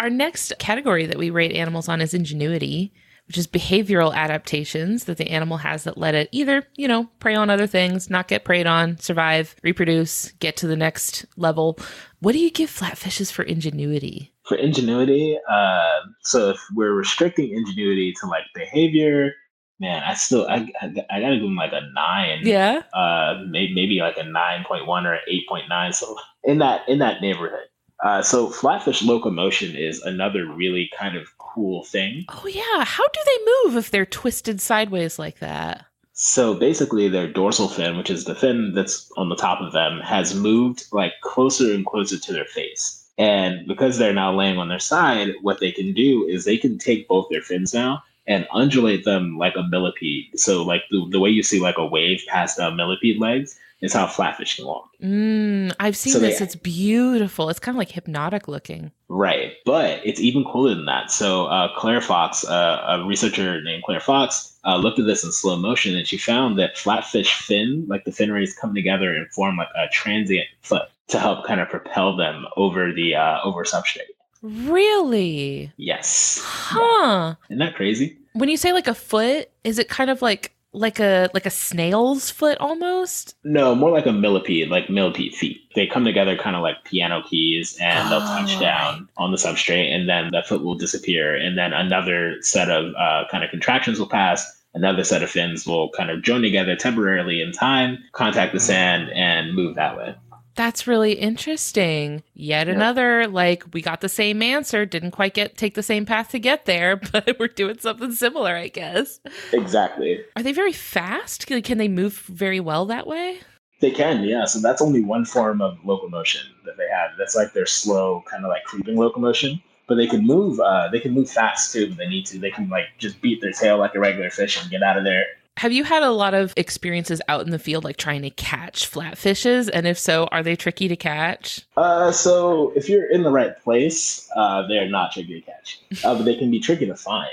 [0.01, 2.93] Our next category that we rate animals on is ingenuity,
[3.29, 7.37] which is behavioral adaptations that the animal has that let it either, you know, prey
[7.37, 11.79] on other things, not get preyed on, survive, reproduce, get to the next level.
[12.19, 14.30] What do you give flatfishes for ingenuity?
[14.51, 19.33] For ingenuity, uh, so if we're restricting ingenuity to like behavior,
[19.79, 22.41] man, I still I, I, I gotta give them like a nine.
[22.43, 22.83] Yeah.
[22.93, 25.93] Uh, maybe maybe like a nine point one or eight point nine.
[25.93, 27.69] So in that in that neighborhood.
[28.03, 32.25] Uh, so flatfish locomotion is another really kind of cool thing.
[32.31, 35.85] Oh yeah, how do they move if they're twisted sideways like that?
[36.13, 40.01] So basically, their dorsal fin, which is the fin that's on the top of them,
[40.01, 43.00] has moved like closer and closer to their face.
[43.21, 46.79] And because they're now laying on their side, what they can do is they can
[46.79, 50.27] take both their fins now and undulate them like a millipede.
[50.41, 53.93] So like the, the way you see like a wave past a millipede legs is
[53.93, 54.89] how flatfish can walk.
[55.03, 56.39] Mm, I've seen So this.
[56.39, 57.51] they- it's beautiful.
[57.51, 58.91] It's kind of like hypnotic looking.
[59.09, 61.11] Right, but it's even cooler than that.
[61.11, 65.33] So uh, Claire Fox, uh, a researcher named Claire Fox, uh, looked at this in
[65.33, 69.29] slow motion, and she found that flatfish fin, like the fin rays, come together and
[69.33, 73.65] form like a transient foot to help kind of propel them over the uh, over
[73.65, 74.11] substrate.
[74.43, 75.73] Really?
[75.77, 77.35] Yes, Huh.
[77.51, 78.17] isn't that crazy?
[78.33, 81.51] When you say like a foot, is it kind of like like a like a
[81.51, 83.35] snail's foot almost?
[83.45, 85.59] No, more like a millipede, like millipede feet.
[85.75, 88.61] They come together kind of like piano keys, and they'll touch Oh.
[88.61, 92.95] down on the substrate, and then the foot will disappear, and then another set of
[92.97, 94.57] uh, kind of contractions will pass.
[94.73, 99.11] Another set of fins will kind of join together temporarily in time, contact the sand,
[99.13, 100.15] and move that way.
[100.61, 102.23] That's really interesting.
[102.35, 102.75] Yet Yeah.
[102.75, 106.39] another like we got the same answer, didn't quite get take the same path to
[106.39, 109.21] get there, but we're doing something similar, I guess.
[109.55, 110.21] Exactly.
[110.37, 111.47] Are they very fast?
[111.47, 113.41] Can can they move very well that way?
[113.81, 114.45] They can, yeah.
[114.45, 117.13] So that's only one form of locomotion that they have.
[117.17, 119.63] That's like their slow, kind of like creeping locomotion.
[119.87, 120.61] But they can move.
[120.61, 121.89] Uh, they can move fast too.
[121.91, 122.39] If they need to.
[122.39, 125.05] They can like just beat their tail like a regular fish and get out of
[125.05, 125.25] there.
[125.61, 128.91] Have you had a lot of experiences out in the field like trying to catch
[128.91, 129.69] flatfishes?
[129.71, 131.67] And if so, are they tricky to catch?
[131.77, 136.15] Uh, so if you're in the right place, uh, they're not tricky to catch, uh,
[136.15, 137.29] but they can be tricky to find.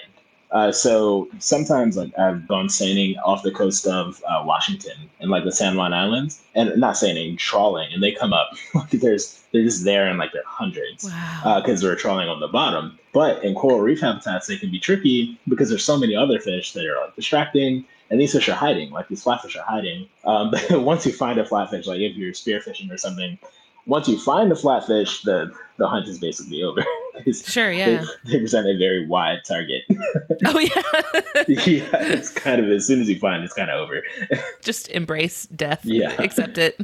[0.52, 5.46] Uh, so sometimes, like I've gone seining off the coast of uh, Washington and like
[5.46, 8.50] the San Juan Islands, and not seining, trawling, and they come up.
[8.74, 11.62] like there's they're just there in like their hundreds Wow.
[11.62, 13.00] because we're trawling on the bottom.
[13.14, 16.74] But in coral reef habitats, they can be tricky because there's so many other fish
[16.74, 18.92] that are like distracting, and these fish are hiding.
[18.92, 20.08] Like these flatfish are hiding.
[20.26, 23.38] Um, but once you find a flatfish, like if you're spearfishing or something,
[23.86, 26.84] once you find the flatfish, the the hunt is basically over.
[27.34, 28.06] Sure, yeah.
[28.26, 29.82] they present a very wide target.
[30.46, 30.84] oh yeah.
[31.48, 34.04] yeah, it's kind of as soon as you find, it's kind of over.
[34.62, 35.84] Just embrace death.
[35.84, 36.14] Yeah.
[36.22, 36.80] Accept it.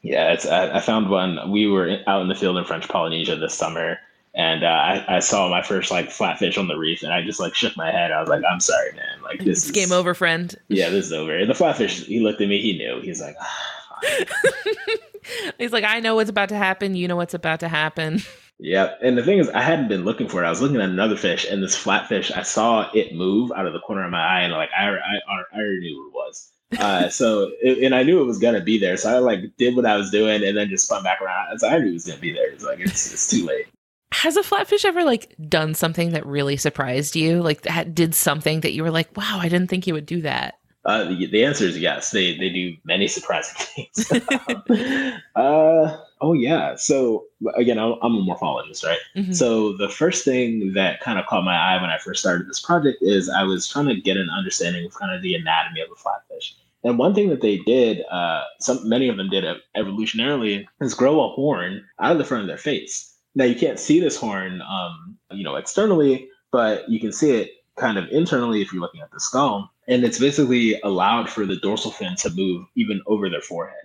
[0.00, 1.50] Yeah, it's, I, I found one.
[1.50, 3.98] We were out in the field in French Polynesia this summer,
[4.34, 7.38] and uh, I, I saw my first like flatfish on the reef, and I just
[7.38, 8.10] like shook my head.
[8.10, 9.22] I was like, "I'm sorry, man.
[9.22, 10.54] Like this it's is game over, friend.
[10.68, 12.60] Yeah, this is over." And the flatfish, he looked at me.
[12.60, 13.00] He knew.
[13.00, 13.74] He's like, "Ah,
[15.58, 16.96] He's like, I know what's about to happen.
[16.96, 18.22] You know what's about to happen.
[18.58, 20.46] "Yeah." And the thing is, I hadn't been looking for it.
[20.46, 23.72] I was looking at another fish, and this flatfish, I saw it move out of
[23.72, 26.52] the corner of my eye, and like I, I, I already knew what it was.
[26.80, 28.96] Uh, so, it, and I knew it was gonna be there.
[28.96, 31.56] So I like did what I was doing, and then just spun back around.
[31.60, 32.50] So I knew it was gonna be there.
[32.50, 33.66] It's like it's, it's too late.
[34.14, 37.42] Has a flatfish ever like done something that really surprised you?
[37.42, 40.22] Like that did something that you were like, wow, I didn't think you would do
[40.22, 40.58] that.
[40.84, 42.10] Uh, the, the answer is yes.
[42.10, 44.12] They they do many surprising things.
[45.36, 46.76] uh, oh yeah.
[46.76, 47.24] So
[47.56, 48.98] again, I'm, I'm a morphologist, right?
[49.16, 49.34] Mhm.
[49.34, 52.60] So the first thing that kind of caught my eye when I first started this
[52.60, 55.88] project is I was trying to get an understanding of kind of the anatomy of
[55.90, 56.52] a flatfish.
[56.84, 61.24] And one thing that they did, uh, some many of them did evolutionarily, is grow
[61.24, 63.13] a horn out of the front of their face.
[63.34, 67.50] Now you can't see this horn, um, you know, externally, but you can see it
[67.76, 69.70] kind of internally if you're looking at the skull.
[69.88, 73.76] And it's basically allowed for the dorsal fin to move even over their forehead.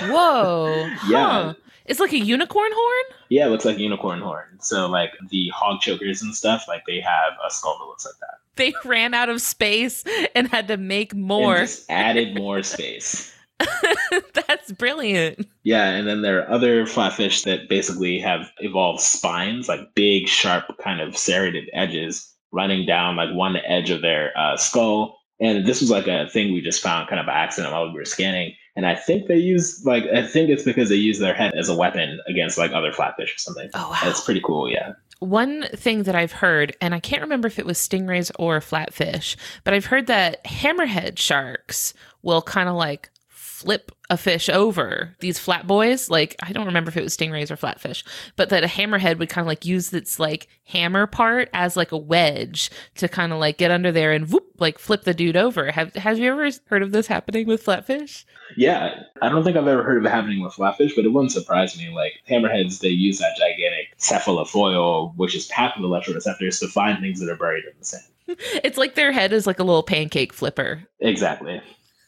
[0.00, 0.90] Whoa.
[1.08, 1.26] Yeah.
[1.30, 1.54] Huh.
[1.86, 3.16] It's like a unicorn horn?
[3.28, 4.58] Yeah, it looks like a unicorn horn.
[4.60, 8.16] So like the hog chokers and stuff, like they have a skull that looks like
[8.20, 8.38] that.
[8.56, 10.02] They ran out of space
[10.34, 11.58] and had to make more.
[11.58, 13.32] just added more space.
[14.34, 15.46] That's brilliant.
[15.62, 20.64] Yeah, and then there are other flatfish that basically have evolved spines, like big, sharp,
[20.82, 25.18] kind of serrated edges running down like one edge of their uh, skull.
[25.40, 27.98] And this was like a thing we just found kind of by accident while we
[27.98, 28.54] were scanning.
[28.74, 31.68] And I think they use like I think it's because they use their head as
[31.68, 33.70] a weapon against like other flatfish or something.
[33.74, 33.98] Oh wow.
[34.02, 34.92] That's pretty cool, yeah.
[35.20, 39.36] One thing that I've heard, and I can't remember if it was stingrays or flatfish,
[39.64, 43.10] but I've heard that hammerhead sharks will kind of like
[43.56, 45.16] flip a fish over.
[45.20, 48.04] These flat boys, like I don't remember if it was stingrays or flatfish,
[48.36, 51.90] but that a hammerhead would kind of like use its like hammer part as like
[51.90, 55.38] a wedge to kind of like get under there and whoop, like flip the dude
[55.38, 55.70] over.
[55.70, 58.24] Have have you ever heard of this happening with flatfish?
[58.58, 61.32] Yeah, I don't think I've ever heard of it happening with flatfish, but it wouldn't
[61.32, 61.88] surprise me.
[61.94, 67.20] Like hammerheads, they use that gigantic cephalofoil, which is packed with electroreceptors, to find things
[67.20, 68.04] that are buried in the sand.
[68.62, 70.82] It's like their head is like a little pancake flipper.
[71.00, 71.62] Exactly.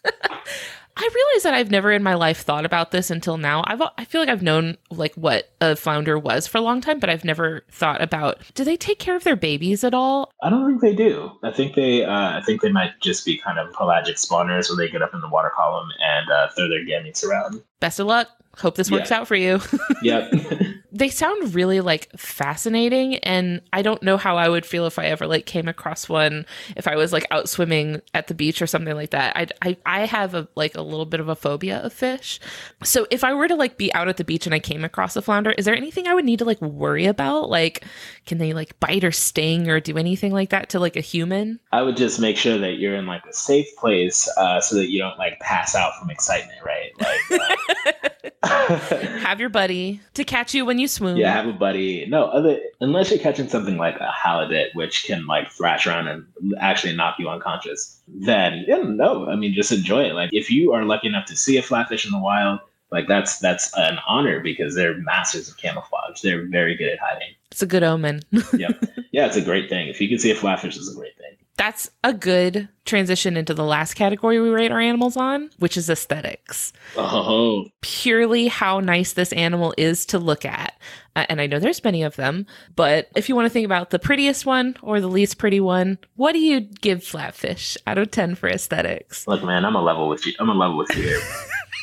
[0.99, 3.63] I realize that I've never in my life thought about this until now.
[3.67, 6.99] I've I feel like I've known like what a flounder was for a long time,
[6.99, 10.33] but I've never thought about do they take care of their babies at all?
[10.43, 11.31] I don't think they do.
[11.45, 14.77] I think they, uh, I think they might just be kind of pelagic spawners, where
[14.77, 17.63] they get up in the water column and uh, throw their gametes around.
[17.81, 18.29] Best of luck.
[18.61, 19.19] Hope this works Yeah.
[19.21, 19.61] out for you.
[20.03, 20.33] Yep.
[20.93, 25.07] they sound really like fascinating and I don't know how I would feel if I
[25.07, 28.67] ever like came across one if I was like out swimming at the beach or
[28.69, 29.37] something like that.
[29.37, 32.39] I I, I have a like a little bit of a phobia of fish.
[32.85, 35.17] So if I were to like be out at the beach and I came across
[35.17, 37.51] a flounder, is there anything I would need to like worry about?
[37.51, 37.85] Like
[38.25, 41.59] can they like bite or sting or do anything like that to like a human?
[41.73, 44.91] I would just make sure that you're in like a safe place, uh, so that
[44.91, 46.93] you don't like pass out from excitement, right?
[47.01, 48.09] Like, uh,
[48.43, 51.17] have your buddy to catch you when you swoon.
[51.17, 52.07] yeah, have a buddy.
[52.07, 56.27] No, other unless you're catching something like a halibut, which can like thrash around and
[56.61, 59.29] actually knock you unconscious, then yeah, no.
[59.29, 60.15] I mean, just enjoy it.
[60.15, 62.61] Like if you are lucky enough to see a flatfish in the wild,
[62.91, 66.21] like that's that's an honor because they're masters of camouflage.
[66.23, 67.35] They're very good at hiding.
[67.51, 68.23] It's a good omen.
[68.57, 68.69] yeah,
[69.11, 69.89] Yeah, it's a great thing.
[69.89, 71.18] If you can see a flatfish, it's a great thing.
[71.59, 75.91] That's a good transition into the last category we rate our animals on, which is
[75.91, 76.73] aesthetics.
[76.97, 80.81] Oh, Purely how nice this animal is to look at.
[81.17, 83.91] Uh, and I know there's many of them, but if you want to think about
[83.91, 88.13] the prettiest one or the least pretty one, what do you give Flatfish out of
[88.13, 89.27] 10 for aesthetics?
[89.27, 90.35] look, man, I'm a level with you.
[90.39, 91.21] I'm a level with you.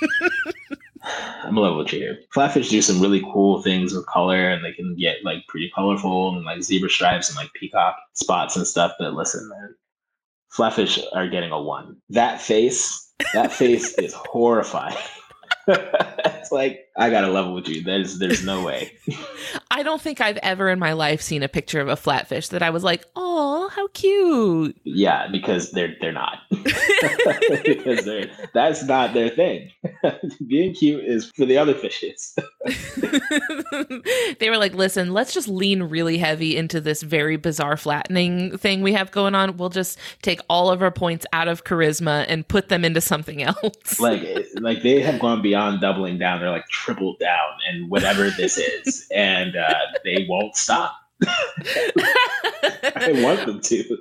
[1.44, 2.20] I'm a level with here.
[2.34, 6.36] Flatfish do some really cool things with color, and they can get like pretty colorful
[6.36, 8.94] and like zebra stripes and like peacock spots and stuff.
[9.00, 9.76] But listen, man,
[10.56, 11.98] flatfish are getting a one.
[12.10, 14.98] That face, that face is horrifying.
[15.68, 17.84] it's like I got to level with you.
[17.84, 18.94] There's there's no way.
[19.72, 22.64] I don't think I've ever in my life seen a picture of a flatfish that
[22.64, 24.78] I was like, oh, how cute.
[24.86, 26.38] Yeah, because they're they're not.
[26.50, 29.72] because they're that's not their thing.
[30.48, 32.34] Being cute is for the other fishes.
[34.40, 38.82] they were like, listen, let's just lean really heavy into this very bizarre flattening thing
[38.82, 39.58] we have going on.
[39.58, 43.44] We'll just take all of our points out of charisma and put them into something
[43.44, 44.00] else.
[44.00, 46.40] like like they have gone beyond doubling down.
[46.40, 50.96] They're like tripled down and whatever this is, and uh, they won't stop.
[51.26, 53.98] I want them to.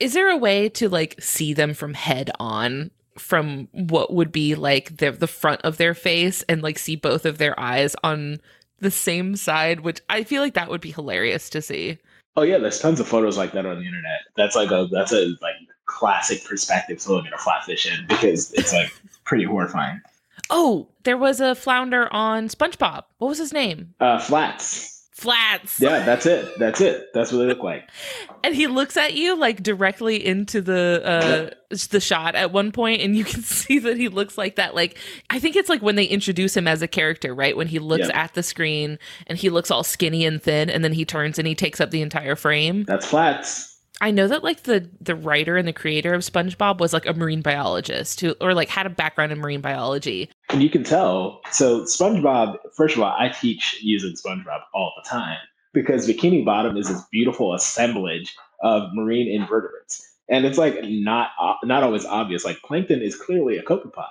[0.00, 2.90] Is there a way to like see them from head on?
[3.16, 7.24] From what would be like the the front of their face and like see both
[7.24, 8.40] of their eyes on
[8.80, 11.98] the same side, which I feel like that would be hilarious to see.
[12.36, 14.20] Oh yeah, there's tons of photos like that on the internet.
[14.36, 15.54] That's like a that's a like
[15.86, 18.92] classic perspective to look at a flatfish in because it's like
[19.24, 20.02] pretty horrifying.
[20.50, 23.04] Oh, there was a flounder on SpongeBob.
[23.18, 23.94] What was his name?
[24.00, 24.92] Uh, flats.
[25.12, 25.80] Flats.
[25.80, 26.58] Yeah, that's it.
[26.58, 27.08] That's it.
[27.14, 27.88] That's what they look like.
[28.44, 33.02] And he looks at you like directly into the uh the shot at one point
[33.02, 34.96] and you can see that he looks like that like
[35.30, 37.56] I think it's like when they introduce him as a character, right?
[37.56, 38.16] When he looks Yeah.
[38.22, 41.48] at the screen and he looks all skinny and thin and then he turns and
[41.48, 42.84] he takes up the entire frame.
[42.84, 43.75] That's flats.
[44.00, 47.14] I know that like the the writer and the creator of SpongeBob was like a
[47.14, 50.30] marine biologist who or like had a background in marine biology.
[50.50, 51.40] And you can tell.
[51.50, 55.38] So SpongeBob, first of all, I teach using SpongeBob all the time
[55.72, 60.02] because Bikini Bottom is this beautiful assemblage of marine invertebrates.
[60.28, 61.30] And it's like not
[61.64, 62.44] not always obvious.
[62.44, 64.06] Like plankton is clearly a copepod.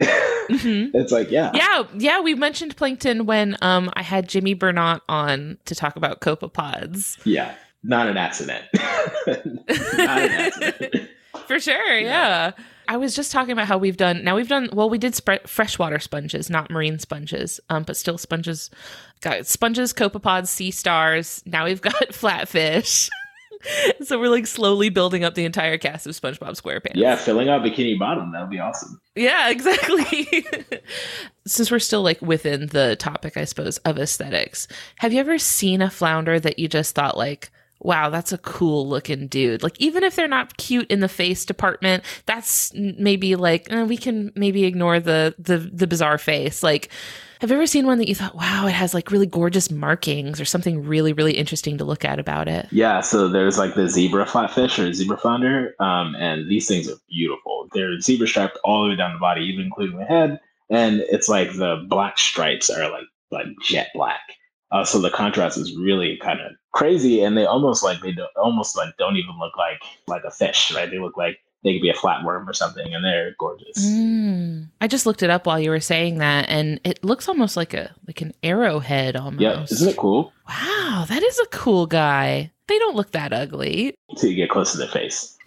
[0.48, 0.92] Mhm.
[0.94, 1.50] It's like, yeah.
[1.52, 6.20] Yeah, yeah, we mentioned plankton when um I had Jimmy Burnott on to talk about
[6.20, 7.18] copepods.
[7.24, 7.54] Yeah.
[7.82, 8.64] Not an accident.
[9.26, 11.08] not an accident.
[11.46, 12.52] For sure, yeah.
[12.88, 15.46] I was just talking about how we've done now we've done well we did sp-
[15.46, 18.70] freshwater sponges, not marine sponges, um but still sponges
[19.20, 21.42] got sponges, copepods, sea stars.
[21.46, 23.08] Now we've got flatfish.
[24.02, 26.92] so we're like slowly building up the entire cast of SpongeBob SquarePants.
[26.94, 29.00] Yeah, filling out Bikini Bottom, that would be awesome.
[29.16, 30.46] Yeah, exactly.
[31.46, 35.82] Since we're still like within the topic, I suppose, of aesthetics, have you ever seen
[35.82, 37.50] a flounder that you just thought like,
[37.80, 39.62] wow, that's a cool looking dude?
[39.62, 43.96] Like, even if they're not cute in the face department, that's maybe like eh, we
[43.96, 46.62] can maybe ignore the the the bizarre face.
[46.62, 46.90] Like,
[47.40, 50.40] have you ever seen one that you thought, wow, it has like really gorgeous markings
[50.40, 52.66] or something really really interesting to look at about it?
[52.72, 56.96] Yeah, so there's like the zebra flatfish or zebra flounder, um, and these things are
[57.08, 57.68] beautiful.
[57.72, 61.28] They're zebra striped all the way down the body, even including the head, and it's
[61.28, 64.20] like the black stripes are like like jet black.
[64.70, 68.30] Uh, so the contrast is really kind of crazy, and they almost like they don't,
[68.36, 70.90] almost like don't even look like like a fish, right?
[70.90, 73.84] They look like they could be a flatworm or something, and they're gorgeous.
[73.84, 74.68] Mm.
[74.80, 77.72] I just looked it up while you were saying that, and it looks almost like
[77.74, 79.40] a like an arrowhead almost.
[79.40, 80.32] Yeah, isn't it cool?
[80.48, 82.52] Wow, that is a cool guy.
[82.66, 83.94] They don't look that ugly.
[84.10, 85.36] Until you get close to their face.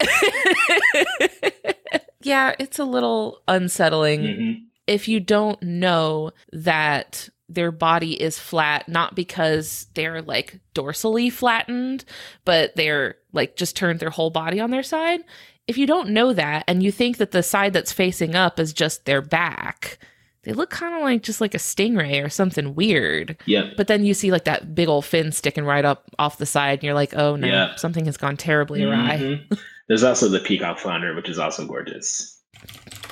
[2.24, 4.62] Yeah, it's a little unsettling Mhm.
[4.86, 12.04] if you don't know that their body is flat, not because they're like dorsally flattened,
[12.44, 15.20] but they're like just turned their whole body on their side.
[15.66, 18.72] If you don't know that and you think that the side that's facing up is
[18.72, 19.98] just their back,
[20.44, 23.36] they look kind of like just like a stingray or something weird.
[23.46, 23.74] Yep.
[23.76, 26.80] But then you see like that big old fin sticking right up off the side,
[26.80, 27.76] and you're like, oh no, Yeah.
[27.76, 29.18] something has gone terribly awry.
[29.18, 29.58] Mhm.
[29.88, 32.40] There's also the peacock flounder, which is also gorgeous.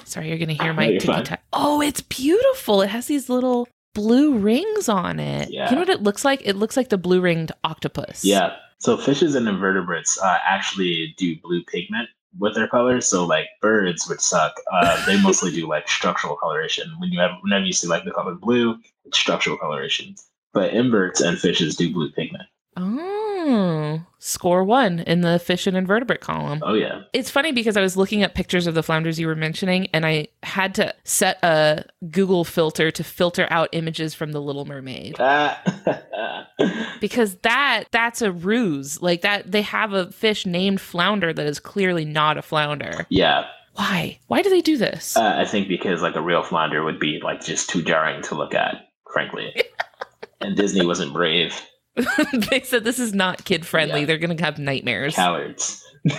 [0.05, 1.43] Sorry, you're gonna hear my you're ticky tack.
[1.53, 2.83] Oh, it's beautiful.
[2.83, 3.69] It has these little
[4.01, 5.51] blue rings on it.
[5.51, 5.69] Yeah.
[5.69, 6.41] You know what it looks like?
[6.45, 8.25] It looks like the blue ringed octopus.
[8.25, 8.57] Yeah.
[8.79, 13.07] So fishes and invertebrates uh, actually do blue pigment with their colors.
[13.07, 16.91] So like birds, which suck, uh, they mostly do like structural coloration.
[16.99, 20.15] When you have whenever you see like the color blue, it's structural coloration.
[20.55, 22.45] But inverts and fishes do blue pigment.
[22.77, 26.61] Oh, score one in the fish and invertebrate column.
[26.65, 27.03] Oh yeah.
[27.13, 30.07] It's funny because I was looking at pictures of the flounders you were mentioning, and
[30.07, 35.17] I had to set a Google filter to filter out images from The Little Mermaid.
[37.01, 39.03] because that that's a ruse.
[39.03, 43.07] Like that they have a fish named flounder that is clearly not a flounder.
[43.09, 43.47] yeah.
[43.75, 44.19] Why?
[44.27, 45.17] Why do they do this?
[45.17, 48.35] Uh, I think because like a real flounder would be like just too jarring to
[48.35, 49.55] look at, frankly.
[50.41, 51.55] and Disney wasn't brave.
[52.51, 54.05] they said this is not kid friendly.
[54.05, 55.15] They're going to have nightmares.
[55.15, 55.83] Cowards.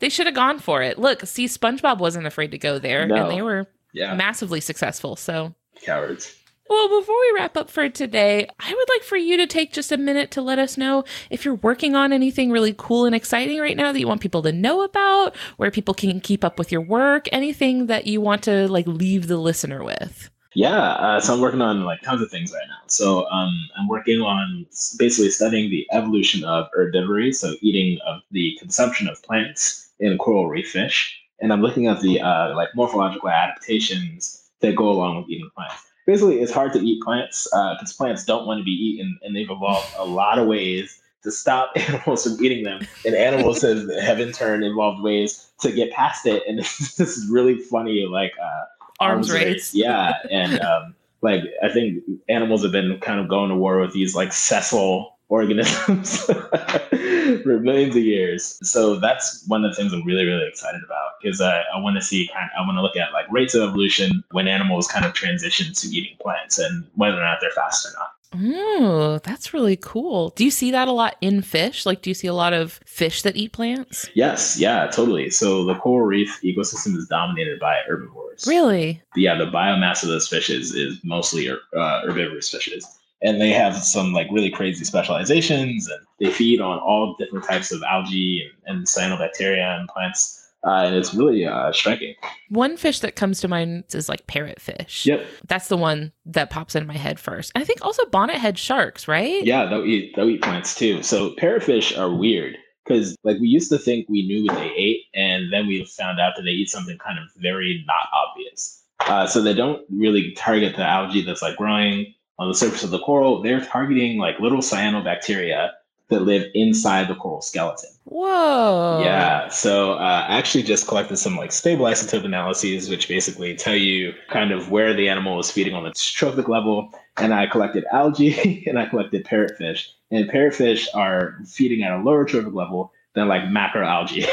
[0.00, 0.98] They should have gone for it.
[0.98, 3.14] Look, see, SpongeBob wasn't afraid to go there, No.
[3.14, 4.14] and they were Yeah.
[4.14, 5.16] massively successful.
[5.16, 6.34] So, Cowards.
[6.68, 9.92] well, before we wrap up for today, I would like for you to take just
[9.92, 13.60] a minute to let us know if you're working on anything really cool and exciting
[13.60, 16.70] right now that you want people to know about, where people can keep up with
[16.72, 20.28] your work, anything that you want to like leave the listener with.
[20.54, 22.78] Yeah, uh, so I'm working on like tons of things right now.
[22.86, 24.66] So um, I'm working on
[24.98, 30.48] basically studying the evolution of herbivory, so eating of the consumption of plants in coral
[30.48, 35.28] reef fish, and I'm looking at the uh, like morphological adaptations that go along with
[35.28, 35.74] eating plants.
[36.06, 39.50] Basically, it's hard to eat plants because plants don't want to be eaten, and they've
[39.50, 44.20] evolved a lot of ways to stop animals from eating them, and animals have, have
[44.20, 46.44] in turn evolved ways to get past it.
[46.46, 46.58] And
[46.96, 48.32] this is really funny, like.
[48.40, 48.64] Uh,
[49.00, 49.74] Arms race.
[49.74, 53.92] Yeah, and um, like I think animals have been kind of going to war with
[53.92, 56.24] these like sessile organisms
[57.42, 58.58] for millions of years.
[58.62, 61.96] So that's one of the things I'm really really excited about because I, I want
[61.96, 65.04] to see kind I want to look at like rates of evolution when animals kind
[65.04, 68.13] of transition to eating plants and whether or not they're fast or not.
[68.34, 70.30] Oh, that's really cool.
[70.30, 71.86] Do you see that a lot in fish?
[71.86, 74.08] Like, do you see a lot of fish that eat plants?
[74.14, 75.30] Yes, yeah, totally.
[75.30, 78.46] So the coral reef ecosystem is dominated by herbivores.
[78.46, 79.02] Really?
[79.16, 82.86] yeah, the biomass of those fishes is mostly uh, herbivorous fishes.
[83.22, 87.72] And they have some like really crazy specializations and they feed on all different types
[87.72, 90.43] of algae and, and cyanobacteria and plants.
[90.66, 92.14] Uh, and it's really uh, striking.
[92.48, 95.04] One fish that comes to mind is like parrotfish.
[95.04, 95.26] Yep.
[95.46, 97.52] That's the one that pops into my head first.
[97.54, 99.44] I think also bonnethead sharks, right?
[99.44, 101.02] Yeah, they'll eat they'll eat plants too.
[101.02, 105.02] So parrotfish are weird because like we used to think we knew what they ate,
[105.14, 108.82] and then we found out that they eat something kind of very not obvious.
[109.00, 112.90] Uh, so they don't really target the algae that's like growing on the surface of
[112.90, 113.42] the coral.
[113.42, 115.72] They're targeting like little cyanobacteria
[116.08, 117.90] that live inside the coral skeleton.
[118.04, 119.00] Whoa.
[119.02, 119.48] Yeah.
[119.48, 124.12] So uh, I actually just collected some like stable isotope analyses, which basically tell you
[124.28, 126.90] kind of where the animal is feeding on its trophic level.
[127.16, 129.88] And I collected algae and I collected parrotfish.
[130.10, 134.26] And parrotfish are feeding at a lower trophic level than like macroalgae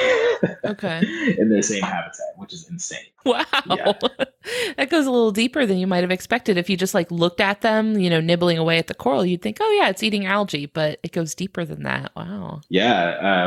[0.65, 1.36] Okay.
[1.38, 3.05] in their same habitat, which is insane.
[3.26, 3.45] Wow.
[3.69, 3.93] Yeah.
[4.78, 6.57] that goes a little deeper than you might have expected.
[6.57, 9.41] If you just like looked at them, you know, nibbling away at the coral, you'd
[9.41, 12.11] think, oh, yeah, it's eating algae, but it goes deeper than that.
[12.15, 12.61] Wow.
[12.69, 13.01] Yeah.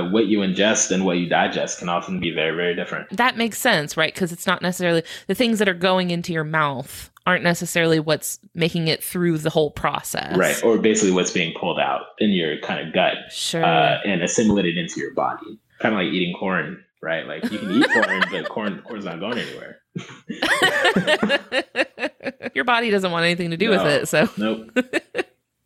[0.04, 3.10] Uh, what you ingest and what you digest can often be very, very different.
[3.16, 4.14] That makes sense, right?
[4.14, 8.38] Because it's not necessarily the things that are going into your mouth aren't necessarily what's
[8.54, 10.36] making it through the whole process.
[10.36, 10.62] Right.
[10.62, 13.64] Or basically what's being pulled out in your kind of gut Sure.
[13.64, 15.58] uh, and assimilated into your body.
[15.80, 17.26] Kind of like eating corn, right?
[17.26, 19.80] Like you can eat corn, but corn corn's not going anywhere.
[22.54, 24.08] your body doesn't want anything to do with it.
[24.08, 24.70] So Nope.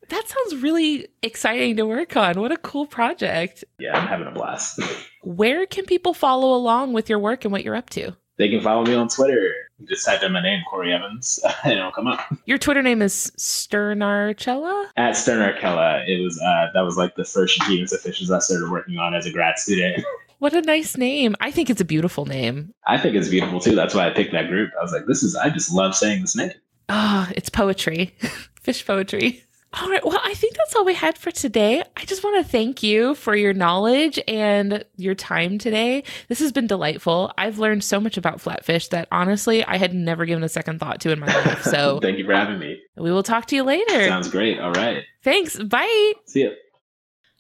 [0.09, 2.41] that sounds really exciting to work on.
[2.41, 3.65] What a cool project.
[3.79, 4.81] Yeah, I'm having a blast.
[5.23, 8.17] Where can people follow along with your work and what you're up to?
[8.39, 9.53] They can follow me on Twitter.
[9.85, 12.21] Just type in my name, Kory Evans, and it'll come up.
[12.47, 14.87] Your Twitter name is Sternarchella?
[14.97, 18.71] At Sternarchella, it was uh, that was like the first genus of fishes I started
[18.71, 20.05] working on as a grad student.
[20.39, 21.35] What a nice name.
[21.41, 22.73] I think it's a beautiful name.
[22.87, 23.75] I think it's beautiful too.
[23.75, 24.71] That's why I picked that group.
[24.79, 26.53] I was like, this is I just love saying this name.
[26.89, 28.15] Ah, it's poetry,
[28.63, 29.45] fish poetry.
[29.75, 30.03] All right.
[30.03, 31.83] Well, I think that's all we had for today.
[31.95, 36.05] I just want to thank you for your knowledge and your time today.
[36.29, 37.33] This has been delightful.
[37.37, 41.03] I've learned so much about flatfish that honestly I had never given a second thought
[41.03, 41.65] to in my life.
[41.65, 42.81] So Thank you for having me.
[42.97, 44.07] we will talk to you later.
[44.07, 44.59] Sounds great.
[44.59, 45.03] All right.
[45.23, 45.59] Thanks.
[45.63, 46.13] Bye.
[46.25, 46.51] See ya.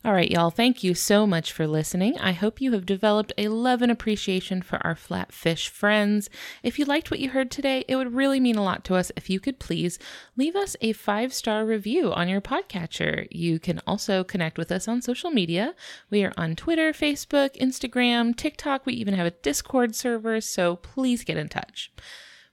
[0.05, 0.51] All right, y'all.
[0.51, 2.17] Thank you so much for listening.
[2.19, 6.31] I hope you have developed a love and appreciation for our flatfish friends.
[6.63, 9.11] If you liked what you heard today, it would really mean a lot to us
[9.17, 9.99] if you could please
[10.37, 13.27] leave us a five star review on your podcatcher.
[13.33, 15.75] You can also connect with us on social media.
[16.11, 18.87] We are on Twitter, Facebook, Instagram, TikTok.
[18.87, 21.91] We even have a Discord server, so please get in touch.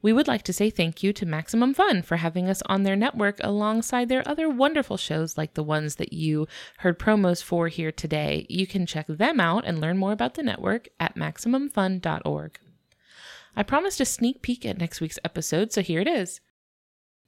[0.01, 2.95] We would like to say thank you to Maximum Fun for having us on their
[2.95, 6.47] network alongside their other wonderful shows like the ones that you
[6.79, 8.45] heard promos for here today.
[8.49, 12.59] You can check them out and learn more about the network at MaximumFun.org.
[13.55, 16.41] I promised a sneak peek at next week's episode, so here it is.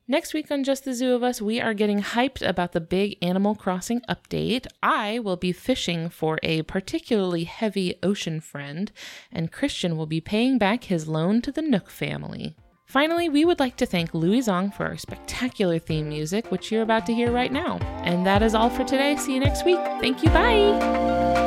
[0.10, 3.18] Next week on Just the Zoo of Us, we are getting hyped about the big
[3.22, 4.66] Animal Crossing update.
[4.82, 8.90] I will be fishing for a particularly heavy ocean friend,
[9.34, 12.56] and Christian will be paying back his loan to the Nook family.
[12.86, 16.84] Finally, we would like to thank Louis Zong for our spectacular theme music, which you're
[16.84, 17.76] about to hear right now.
[18.06, 19.18] And that is all for today.
[19.18, 19.80] See you next week.
[20.00, 20.30] Thank you.
[20.30, 21.47] Bye.